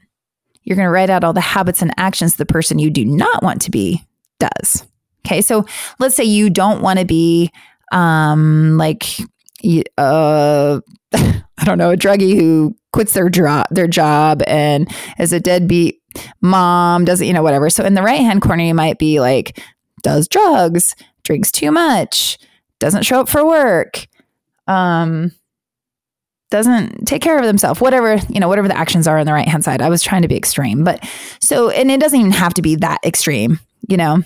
you're 0.64 0.76
going 0.76 0.86
to 0.86 0.92
write 0.92 1.10
out 1.10 1.24
all 1.24 1.34
the 1.34 1.42
habits 1.42 1.82
and 1.82 1.94
actions 1.98 2.36
the 2.36 2.46
person 2.46 2.80
you 2.80 2.90
do 2.90 3.06
not 3.06 3.44
want 3.44 3.62
to 3.64 3.72
be 3.72 4.06
does. 4.40 4.86
Okay. 5.28 5.42
So 5.42 5.66
let's 6.00 6.16
say 6.16 6.24
you 6.24 6.50
don't 6.50 6.82
want 6.82 7.00
to 7.00 7.06
be 7.06 7.52
um 7.92 8.78
like 8.78 9.04
uh 9.98 10.80
I 11.14 11.64
don't 11.64 11.78
know, 11.78 11.92
a 11.92 11.98
druggie 11.98 12.40
who 12.40 12.76
quits 12.92 13.14
their 13.14 13.30
job 13.30 13.66
their 13.72 13.88
job 13.88 14.42
and 14.48 14.90
is 15.20 15.34
a 15.34 15.40
deadbeat 15.40 16.02
mom, 16.42 17.06
doesn't, 17.06 17.28
you 17.28 17.34
know, 17.34 17.44
whatever. 17.44 17.70
So 17.70 17.84
in 17.84 17.94
the 17.94 18.02
right 18.02 18.22
hand 18.22 18.42
corner, 18.42 18.64
you 18.64 18.74
might 18.74 18.98
be 18.98 19.20
like, 19.20 19.60
does 20.04 20.28
drugs, 20.28 20.96
drinks 21.24 21.52
too 21.52 21.72
much, 21.72 22.38
doesn't 22.80 23.04
show 23.04 23.20
up 23.20 23.30
for 23.30 23.46
work, 23.46 24.08
um, 24.68 25.32
doesn't 26.50 27.06
take 27.06 27.22
care 27.22 27.38
of 27.38 27.46
themselves, 27.46 27.82
whatever, 27.82 28.16
you 28.30 28.40
know, 28.40 28.48
whatever 28.48 28.68
the 28.68 28.78
actions 28.78 29.08
are 29.08 29.18
on 29.18 29.26
the 29.26 29.34
right 29.34 29.48
hand 29.48 29.64
side. 29.64 29.82
I 29.82 29.90
was 29.90 30.02
trying 30.02 30.22
to 30.22 30.28
be 30.28 30.38
extreme, 30.38 30.84
but 30.84 31.04
so, 31.42 31.70
and 31.70 31.92
it 31.92 32.00
doesn't 32.00 32.20
even 32.20 32.32
have 32.32 32.54
to 32.56 32.62
be 32.62 32.76
that 32.78 33.00
extreme, 33.04 33.60
you 33.90 33.98
know. 33.98 34.24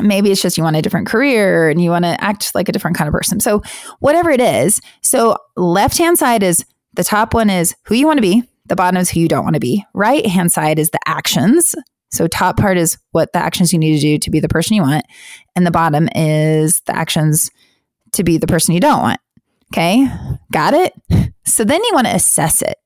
Maybe 0.00 0.30
it's 0.30 0.42
just 0.42 0.56
you 0.56 0.64
want 0.64 0.76
a 0.76 0.82
different 0.82 1.06
career 1.06 1.68
and 1.68 1.82
you 1.82 1.90
want 1.90 2.04
to 2.04 2.22
act 2.22 2.54
like 2.54 2.68
a 2.68 2.72
different 2.72 2.96
kind 2.96 3.08
of 3.08 3.12
person. 3.12 3.40
So, 3.40 3.62
whatever 4.00 4.30
it 4.30 4.40
is. 4.40 4.80
So, 5.02 5.36
left 5.56 5.98
hand 5.98 6.18
side 6.18 6.42
is 6.42 6.64
the 6.94 7.04
top 7.04 7.34
one 7.34 7.50
is 7.50 7.74
who 7.84 7.94
you 7.94 8.06
want 8.06 8.18
to 8.18 8.22
be. 8.22 8.42
The 8.66 8.76
bottom 8.76 9.00
is 9.00 9.10
who 9.10 9.20
you 9.20 9.28
don't 9.28 9.44
want 9.44 9.54
to 9.54 9.60
be. 9.60 9.84
Right 9.94 10.26
hand 10.26 10.52
side 10.52 10.78
is 10.78 10.90
the 10.90 11.00
actions. 11.06 11.74
So, 12.10 12.26
top 12.26 12.56
part 12.56 12.76
is 12.78 12.98
what 13.12 13.32
the 13.32 13.38
actions 13.38 13.72
you 13.72 13.78
need 13.78 13.94
to 13.96 14.00
do 14.00 14.18
to 14.18 14.30
be 14.30 14.40
the 14.40 14.48
person 14.48 14.74
you 14.74 14.82
want. 14.82 15.04
And 15.56 15.66
the 15.66 15.70
bottom 15.70 16.08
is 16.14 16.80
the 16.86 16.96
actions 16.96 17.50
to 18.12 18.24
be 18.24 18.38
the 18.38 18.46
person 18.46 18.74
you 18.74 18.80
don't 18.80 19.02
want. 19.02 19.20
Okay. 19.72 20.08
Got 20.52 20.74
it? 20.74 20.92
So, 21.44 21.64
then 21.64 21.82
you 21.82 21.90
want 21.94 22.06
to 22.06 22.14
assess 22.14 22.62
it. 22.62 22.76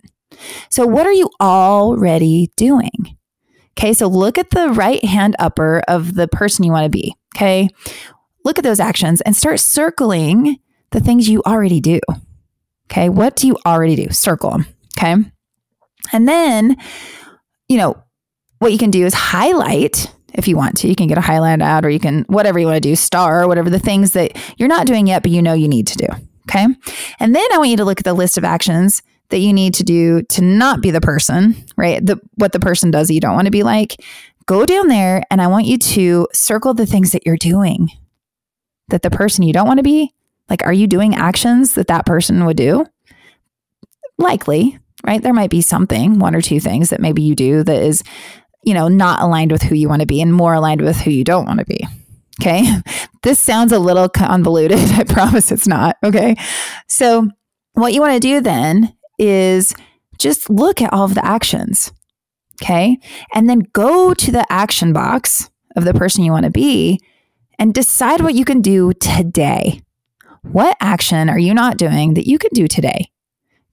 So, 0.70 0.86
what 0.86 1.06
are 1.06 1.12
you 1.12 1.30
already 1.40 2.50
doing? 2.56 3.16
Okay. 3.78 3.92
So, 3.94 4.06
look 4.06 4.38
at 4.38 4.50
the 4.50 4.70
right 4.70 5.04
hand 5.04 5.36
upper 5.38 5.82
of 5.88 6.14
the 6.14 6.28
person 6.28 6.64
you 6.64 6.72
want 6.72 6.84
to 6.84 6.90
be. 6.90 7.14
Okay. 7.36 7.68
Look 8.44 8.58
at 8.58 8.64
those 8.64 8.80
actions 8.80 9.20
and 9.20 9.36
start 9.36 9.60
circling 9.60 10.58
the 10.90 11.00
things 11.00 11.28
you 11.28 11.42
already 11.46 11.80
do. 11.80 12.00
Okay. 12.90 13.08
What 13.08 13.36
do 13.36 13.46
you 13.46 13.56
already 13.64 13.96
do? 13.96 14.10
Circle 14.10 14.50
them. 14.50 14.66
Okay. 14.98 15.16
And 16.12 16.28
then, 16.28 16.76
you 17.68 17.76
know, 17.78 18.02
what 18.58 18.72
you 18.72 18.78
can 18.78 18.90
do 18.90 19.04
is 19.04 19.14
highlight 19.14 20.12
if 20.34 20.48
you 20.48 20.56
want 20.56 20.76
to. 20.78 20.88
You 20.88 20.94
can 20.94 21.08
get 21.08 21.18
a 21.18 21.22
highlight 21.22 21.62
out 21.62 21.84
or 21.84 21.90
you 21.90 22.00
can, 22.00 22.24
whatever 22.24 22.58
you 22.58 22.66
want 22.66 22.82
to 22.82 22.88
do, 22.88 22.96
star, 22.96 23.46
whatever 23.46 23.70
the 23.70 23.78
things 23.78 24.12
that 24.12 24.36
you're 24.56 24.68
not 24.68 24.86
doing 24.86 25.06
yet, 25.06 25.22
but 25.22 25.30
you 25.30 25.42
know 25.42 25.52
you 25.52 25.68
need 25.68 25.86
to 25.88 25.96
do. 25.96 26.06
Okay. 26.48 26.66
And 27.20 27.34
then 27.34 27.52
I 27.52 27.58
want 27.58 27.70
you 27.70 27.76
to 27.78 27.84
look 27.84 28.00
at 28.00 28.04
the 28.04 28.14
list 28.14 28.36
of 28.36 28.44
actions 28.44 29.02
that 29.32 29.40
you 29.40 29.52
need 29.52 29.74
to 29.74 29.82
do 29.82 30.22
to 30.22 30.42
not 30.42 30.80
be 30.80 30.90
the 30.90 31.00
person, 31.00 31.56
right? 31.76 32.04
The, 32.04 32.20
what 32.34 32.52
the 32.52 32.60
person 32.60 32.90
does 32.90 33.08
that 33.08 33.14
you 33.14 33.20
don't 33.20 33.34
want 33.34 33.46
to 33.46 33.50
be 33.50 33.62
like. 33.62 33.96
Go 34.46 34.66
down 34.66 34.88
there 34.88 35.22
and 35.30 35.40
I 35.40 35.46
want 35.46 35.66
you 35.66 35.78
to 35.78 36.28
circle 36.32 36.74
the 36.74 36.86
things 36.86 37.12
that 37.12 37.26
you're 37.26 37.36
doing 37.36 37.88
that 38.88 39.02
the 39.02 39.10
person 39.10 39.42
you 39.42 39.52
don't 39.52 39.66
want 39.66 39.78
to 39.78 39.84
be, 39.84 40.12
like, 40.50 40.64
are 40.66 40.72
you 40.72 40.86
doing 40.86 41.14
actions 41.14 41.74
that 41.74 41.86
that 41.86 42.04
person 42.04 42.44
would 42.44 42.56
do? 42.56 42.84
Likely, 44.18 44.78
right? 45.06 45.22
There 45.22 45.32
might 45.32 45.50
be 45.50 45.62
something, 45.62 46.18
one 46.18 46.34
or 46.34 46.42
two 46.42 46.60
things 46.60 46.90
that 46.90 47.00
maybe 47.00 47.22
you 47.22 47.34
do 47.34 47.62
that 47.64 47.82
is, 47.82 48.02
you 48.64 48.74
know, 48.74 48.88
not 48.88 49.22
aligned 49.22 49.50
with 49.50 49.62
who 49.62 49.74
you 49.74 49.88
want 49.88 50.00
to 50.00 50.06
be 50.06 50.20
and 50.20 50.34
more 50.34 50.52
aligned 50.54 50.82
with 50.82 50.98
who 50.98 51.10
you 51.10 51.24
don't 51.24 51.46
want 51.46 51.60
to 51.60 51.66
be. 51.66 51.80
Okay. 52.40 52.64
This 53.22 53.38
sounds 53.38 53.70
a 53.70 53.78
little 53.78 54.08
convoluted. 54.08 54.78
I 54.98 55.04
promise 55.04 55.52
it's 55.52 55.68
not. 55.68 55.96
Okay. 56.02 56.34
So, 56.88 57.28
what 57.74 57.92
you 57.92 58.00
want 58.00 58.14
to 58.14 58.18
do 58.18 58.40
then 58.40 58.92
is 59.18 59.74
just 60.18 60.48
look 60.48 60.80
at 60.80 60.92
all 60.92 61.04
of 61.04 61.14
the 61.14 61.24
actions. 61.24 61.92
Okay. 62.62 62.98
And 63.34 63.48
then 63.48 63.60
go 63.72 64.14
to 64.14 64.30
the 64.30 64.46
action 64.50 64.92
box 64.92 65.50
of 65.74 65.84
the 65.84 65.94
person 65.94 66.22
you 66.22 66.32
want 66.32 66.44
to 66.44 66.50
be 66.50 67.00
and 67.58 67.74
decide 67.74 68.20
what 68.20 68.34
you 68.34 68.44
can 68.44 68.60
do 68.60 68.92
today. 68.92 69.82
What 70.42 70.76
action 70.80 71.28
are 71.28 71.38
you 71.38 71.54
not 71.54 71.76
doing 71.76 72.14
that 72.14 72.26
you 72.26 72.38
can 72.38 72.50
do 72.52 72.68
today? 72.68 73.10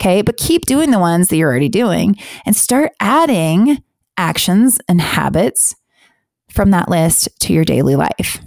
Okay. 0.01 0.21
But 0.21 0.37
keep 0.37 0.65
doing 0.65 0.91
the 0.91 0.99
ones 0.99 1.27
that 1.27 1.37
you're 1.37 1.49
already 1.49 1.69
doing 1.69 2.15
and 2.45 2.55
start 2.55 2.91
adding 2.99 3.83
actions 4.17 4.79
and 4.87 5.01
habits 5.01 5.75
from 6.51 6.71
that 6.71 6.89
list 6.89 7.29
to 7.41 7.53
your 7.53 7.65
daily 7.65 7.95
life. 7.95 8.39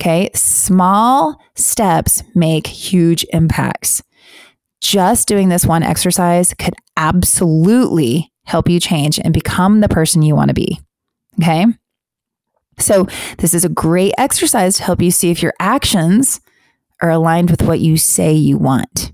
Okay. 0.00 0.30
Small 0.34 1.40
steps 1.54 2.22
make 2.34 2.66
huge 2.66 3.26
impacts. 3.32 4.02
Just 4.80 5.28
doing 5.28 5.48
this 5.48 5.66
one 5.66 5.82
exercise 5.82 6.54
could 6.54 6.74
absolutely 6.96 8.32
help 8.44 8.68
you 8.68 8.80
change 8.80 9.18
and 9.18 9.34
become 9.34 9.80
the 9.80 9.88
person 9.88 10.22
you 10.22 10.34
want 10.34 10.48
to 10.48 10.54
be. 10.54 10.80
Okay. 11.38 11.66
So, 12.78 13.06
this 13.38 13.54
is 13.54 13.64
a 13.64 13.68
great 13.68 14.14
exercise 14.18 14.76
to 14.76 14.84
help 14.84 15.02
you 15.02 15.10
see 15.10 15.30
if 15.30 15.42
your 15.42 15.52
actions 15.58 16.40
are 17.00 17.10
aligned 17.10 17.50
with 17.50 17.62
what 17.62 17.80
you 17.80 17.96
say 17.96 18.32
you 18.32 18.56
want. 18.56 19.12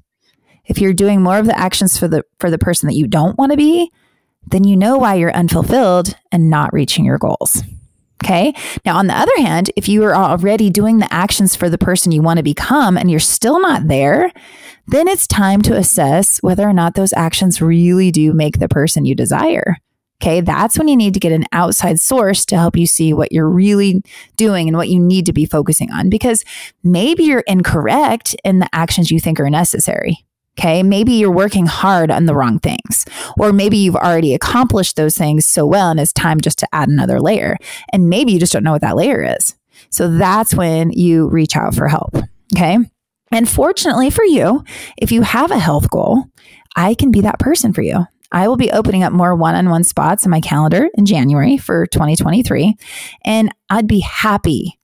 If 0.67 0.79
you're 0.79 0.93
doing 0.93 1.23
more 1.23 1.39
of 1.39 1.47
the 1.47 1.59
actions 1.59 1.99
for 1.99 2.09
the 2.09 2.25
for 2.39 2.51
the 2.51 2.59
person 2.59 2.89
that 2.89 2.95
you 2.95 3.07
don't 3.07 3.39
want 3.39 3.53
to 3.53 3.57
be, 3.57 3.91
then 4.47 4.65
you 4.65 4.77
know 4.77 4.99
why 4.99 5.15
you're 5.15 5.35
unfulfilled 5.35 6.15
and 6.31 6.51
not 6.51 6.73
reaching 6.73 7.05
your 7.05 7.19
goals. 7.19 7.63
Okay. 8.25 8.55
Now, 8.87 8.97
on 8.97 9.07
the 9.07 9.19
other 9.19 9.37
hand, 9.37 9.71
if 9.77 9.87
you 9.87 10.03
are 10.05 10.17
already 10.17 10.71
doing 10.71 10.99
the 10.99 11.13
actions 11.13 11.55
for 11.55 11.69
the 11.69 11.77
person 11.77 12.11
you 12.11 12.23
want 12.23 12.39
to 12.39 12.43
become 12.43 12.97
and 12.97 13.11
you're 13.11 13.21
still 13.21 13.61
not 13.61 13.87
there, 13.87 14.33
then 14.87 15.09
it's 15.09 15.27
time 15.27 15.61
to 15.61 15.77
assess 15.77 16.39
whether 16.43 16.67
or 16.67 16.73
not 16.73 16.95
those 16.95 17.13
actions 17.13 17.61
really 17.61 18.11
do 18.11 18.33
make 18.33 18.61
the 18.61 18.69
person 18.69 19.05
you 19.05 19.15
desire. 19.15 19.77
Okay. 20.23 20.41
That's 20.41 20.79
when 20.79 20.89
you 20.89 20.97
need 20.97 21.13
to 21.13 21.21
get 21.21 21.33
an 21.33 21.45
outside 21.53 22.01
source 22.01 22.47
to 22.47 22.57
help 22.57 22.79
you 22.79 22.87
see 22.87 23.13
what 23.13 23.31
you're 23.31 23.49
really 23.49 24.03
doing 24.37 24.69
and 24.69 24.77
what 24.77 24.89
you 24.89 24.99
need 24.99 25.27
to 25.27 25.35
be 25.35 25.45
focusing 25.45 25.91
on 25.93 26.09
because 26.09 26.45
maybe 26.83 27.25
you're 27.25 27.41
incorrect 27.41 28.35
in 28.43 28.59
the 28.59 28.69
actions 28.73 29.11
you 29.11 29.21
think 29.21 29.39
are 29.39 29.51
necessary. 29.51 30.25
Okay. 30.59 30.83
Maybe 30.83 31.13
you're 31.13 31.31
working 31.31 31.67
hard 31.67 32.11
on 32.11 32.27
the 32.27 32.35
wrong 32.35 32.59
things, 32.61 33.05
or 33.39 33.53
maybe 33.53 33.77
you've 33.77 33.97
already 33.97 34.35
accomplished 34.35 34.97
those 34.97 35.17
things 35.17 35.45
so 35.45 35.67
well 35.67 35.91
and 35.91 35.99
it's 35.99 36.13
time 36.13 36.41
just 36.41 36.59
to 36.61 36.69
add 36.73 36.89
another 36.89 37.21
layer. 37.21 37.57
And 37.93 38.09
maybe 38.09 38.33
you 38.33 38.39
just 38.39 38.53
don't 38.53 38.65
know 38.65 38.73
what 38.73 38.81
that 38.83 38.97
layer 38.97 39.37
is. 39.37 39.57
So 39.91 40.17
that's 40.17 40.55
when 40.55 40.91
you 40.93 41.29
reach 41.29 41.57
out 41.57 41.75
for 41.75 41.89
help. 41.89 42.17
Okay. 42.55 42.79
And 43.33 43.49
fortunately 43.49 44.11
for 44.11 44.25
you, 44.25 44.65
if 44.97 45.11
you 45.11 45.23
have 45.23 45.51
a 45.51 45.59
health 45.59 45.91
goal, 45.91 46.25
I 46.77 46.95
can 46.95 47.11
be 47.11 47.21
that 47.23 47.41
person 47.41 47.73
for 47.73 47.83
you. 47.83 48.07
I 48.31 48.49
will 48.49 48.57
be 48.57 48.71
opening 48.71 49.03
up 49.03 49.13
more 49.13 49.35
one 49.35 49.55
on 49.55 49.71
one 49.71 49.85
spots 49.85 50.25
in 50.25 50.31
my 50.31 50.41
calendar 50.41 50.89
in 50.95 51.07
January 51.07 51.57
for 51.57 51.87
2023. 51.87 52.77
And 53.25 53.53
I'd 53.71 53.87
be 53.87 54.01
happy 54.01 54.79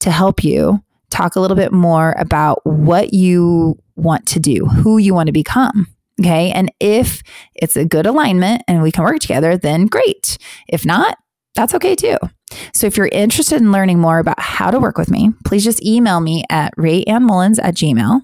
to 0.00 0.10
help 0.10 0.44
you 0.44 0.82
talk 1.10 1.34
a 1.34 1.40
little 1.40 1.56
bit 1.56 1.72
more 1.72 2.14
about 2.18 2.60
what 2.64 3.12
you 3.12 3.78
want 4.00 4.26
to 4.26 4.40
do, 4.40 4.66
who 4.66 4.98
you 4.98 5.14
want 5.14 5.26
to 5.26 5.32
become. 5.32 5.86
Okay. 6.20 6.50
And 6.52 6.70
if 6.80 7.22
it's 7.54 7.76
a 7.76 7.84
good 7.84 8.06
alignment 8.06 8.62
and 8.68 8.82
we 8.82 8.92
can 8.92 9.04
work 9.04 9.20
together, 9.20 9.56
then 9.56 9.86
great. 9.86 10.36
If 10.68 10.84
not, 10.84 11.16
that's 11.54 11.74
okay 11.74 11.94
too. 11.94 12.16
So 12.74 12.86
if 12.86 12.96
you're 12.96 13.08
interested 13.08 13.60
in 13.60 13.72
learning 13.72 14.00
more 14.00 14.18
about 14.18 14.38
how 14.38 14.70
to 14.70 14.78
work 14.78 14.98
with 14.98 15.10
me, 15.10 15.32
please 15.44 15.64
just 15.64 15.84
email 15.84 16.20
me 16.20 16.44
at 16.50 16.76
rayannmullins 16.76 17.58
at 17.62 17.74
gmail. 17.74 18.20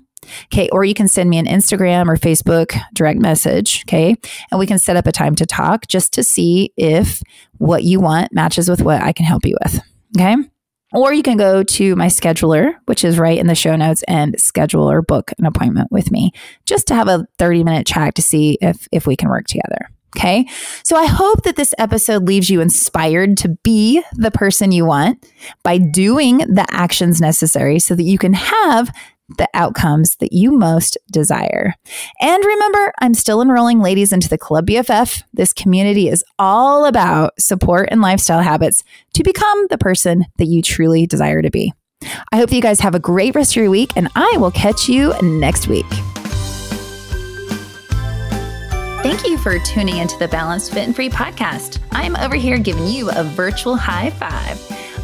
Okay. 0.47 0.69
Or 0.73 0.85
you 0.85 0.95
can 0.95 1.09
send 1.09 1.31
me 1.31 1.39
an 1.39 1.47
Instagram 1.47 2.09
or 2.09 2.17
Facebook 2.17 2.79
direct 2.93 3.21
message. 3.21 3.85
Okay. 3.87 4.17
And 4.51 4.59
we 4.59 4.67
can 4.67 4.79
set 4.79 4.97
up 4.97 5.07
a 5.07 5.13
time 5.13 5.35
to 5.37 5.47
talk 5.47 5.87
just 5.87 6.13
to 6.15 6.25
see 6.25 6.73
if 6.77 7.23
what 7.59 7.85
you 7.85 8.01
want 8.01 8.33
matches 8.33 8.69
with 8.69 8.83
what 8.83 9.01
I 9.03 9.13
can 9.13 9.25
help 9.25 9.47
you 9.47 9.57
with. 9.65 9.81
Okay. 10.17 10.37
Or 10.93 11.13
you 11.13 11.23
can 11.23 11.37
go 11.37 11.63
to 11.63 11.97
my 11.97 12.07
scheduler, 12.07 12.75
which 12.87 13.05
is 13.05 13.19
right 13.19 13.39
in 13.39 13.49
the 13.49 13.55
show 13.55 13.75
notes, 13.77 14.03
and 14.07 14.41
schedule 14.41 14.91
or 14.91 15.03
book 15.03 15.33
an 15.39 15.47
appointment 15.47 15.91
with 15.91 16.11
me 16.11 16.31
just 16.65 16.87
to 16.89 16.95
have 16.95 17.09
a 17.09 17.27
30 17.39 17.65
minute 17.65 17.87
chat 17.87 18.15
to 18.15 18.23
see 18.23 18.57
if, 18.61 18.89
if 18.93 19.07
we 19.07 19.17
can 19.17 19.29
work 19.29 19.47
together. 19.47 19.89
Okay. 20.17 20.47
So 20.83 20.97
I 20.97 21.05
hope 21.05 21.43
that 21.43 21.57
this 21.57 21.75
episode 21.77 22.27
leaves 22.27 22.49
you 22.49 22.63
inspired 22.63 23.37
to 23.39 23.51
be 23.63 24.03
the 24.15 24.31
person 24.31 24.73
you 24.73 24.87
want 24.87 25.31
by 25.63 25.77
doing 25.77 26.39
the 26.39 26.65
actions 26.71 27.21
necessary 27.21 27.79
so 27.79 27.95
that 27.95 28.05
you 28.05 28.17
can 28.17 28.33
have 28.33 28.91
the 29.39 29.49
outcomes 29.55 30.17
that 30.17 30.33
you 30.33 30.53
most 30.53 30.97
desire. 31.11 31.75
And 32.21 32.45
remember, 32.45 32.93
I'm 33.01 33.15
still 33.15 33.43
enrolling 33.43 33.81
ladies 33.81 34.13
into 34.13 34.29
the 34.29 34.39
Club 34.39 34.67
BFF. 34.67 35.23
This 35.33 35.53
community 35.53 36.09
is 36.09 36.25
all 36.39 36.85
about 36.85 37.41
support 37.41 37.89
and 37.91 38.01
lifestyle 38.01 38.43
habits 38.43 38.85
to 39.15 39.23
become 39.23 39.67
the 39.69 39.79
person 39.79 40.27
that 40.39 40.47
you 40.47 40.63
truly 40.63 41.07
desire 41.07 41.43
to 41.43 41.51
be. 41.51 41.73
I 42.31 42.37
hope 42.37 42.53
you 42.53 42.61
guys 42.61 42.81
have 42.81 42.95
a 42.95 43.01
great 43.01 43.35
rest 43.35 43.53
of 43.53 43.57
your 43.57 43.71
week, 43.71 43.91
and 43.97 44.09
I 44.15 44.37
will 44.39 44.51
catch 44.51 44.89
you 44.89 45.15
next 45.23 45.67
week. 45.67 45.87
Thank 49.03 49.27
you 49.27 49.39
for 49.39 49.59
tuning 49.61 49.99
into 49.99 50.19
the 50.19 50.29
Balanced 50.29 50.73
Fit 50.73 50.85
and 50.85 50.95
Free 50.95 51.09
podcast. 51.09 51.79
I'm 51.93 52.17
over 52.17 52.35
here 52.35 52.59
giving 52.59 52.87
you 52.87 53.11
a 53.11 53.23
virtual 53.23 53.77
high 53.77 54.11
five. 54.11 54.61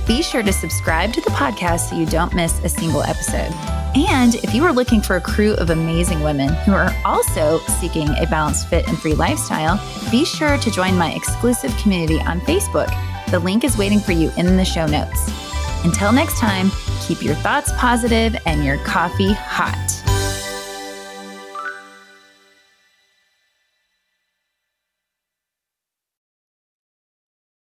Be 0.06 0.22
sure 0.22 0.42
to 0.42 0.52
subscribe 0.52 1.12
to 1.12 1.20
the 1.20 1.30
podcast 1.30 1.90
so 1.90 1.96
you 1.96 2.06
don't 2.06 2.34
miss 2.34 2.58
a 2.64 2.68
single 2.68 3.02
episode. 3.02 3.52
And 3.94 4.34
if 4.36 4.54
you 4.54 4.64
are 4.64 4.72
looking 4.72 5.00
for 5.00 5.16
a 5.16 5.20
crew 5.20 5.54
of 5.54 5.70
amazing 5.70 6.22
women 6.22 6.48
who 6.64 6.72
are 6.72 6.92
also 7.04 7.58
seeking 7.80 8.08
a 8.08 8.26
balanced, 8.26 8.68
fit, 8.68 8.88
and 8.88 8.98
free 8.98 9.14
lifestyle, 9.14 9.80
be 10.10 10.24
sure 10.24 10.58
to 10.58 10.70
join 10.70 10.96
my 10.96 11.12
exclusive 11.12 11.76
community 11.76 12.20
on 12.20 12.40
Facebook. 12.40 12.90
The 13.30 13.38
link 13.38 13.64
is 13.64 13.78
waiting 13.78 14.00
for 14.00 14.12
you 14.12 14.32
in 14.36 14.56
the 14.56 14.64
show 14.64 14.86
notes. 14.86 15.30
Until 15.84 16.12
next 16.12 16.38
time, 16.38 16.70
keep 17.00 17.22
your 17.22 17.34
thoughts 17.36 17.70
positive 17.76 18.36
and 18.46 18.64
your 18.64 18.78
coffee 18.78 19.32
hot. 19.32 20.02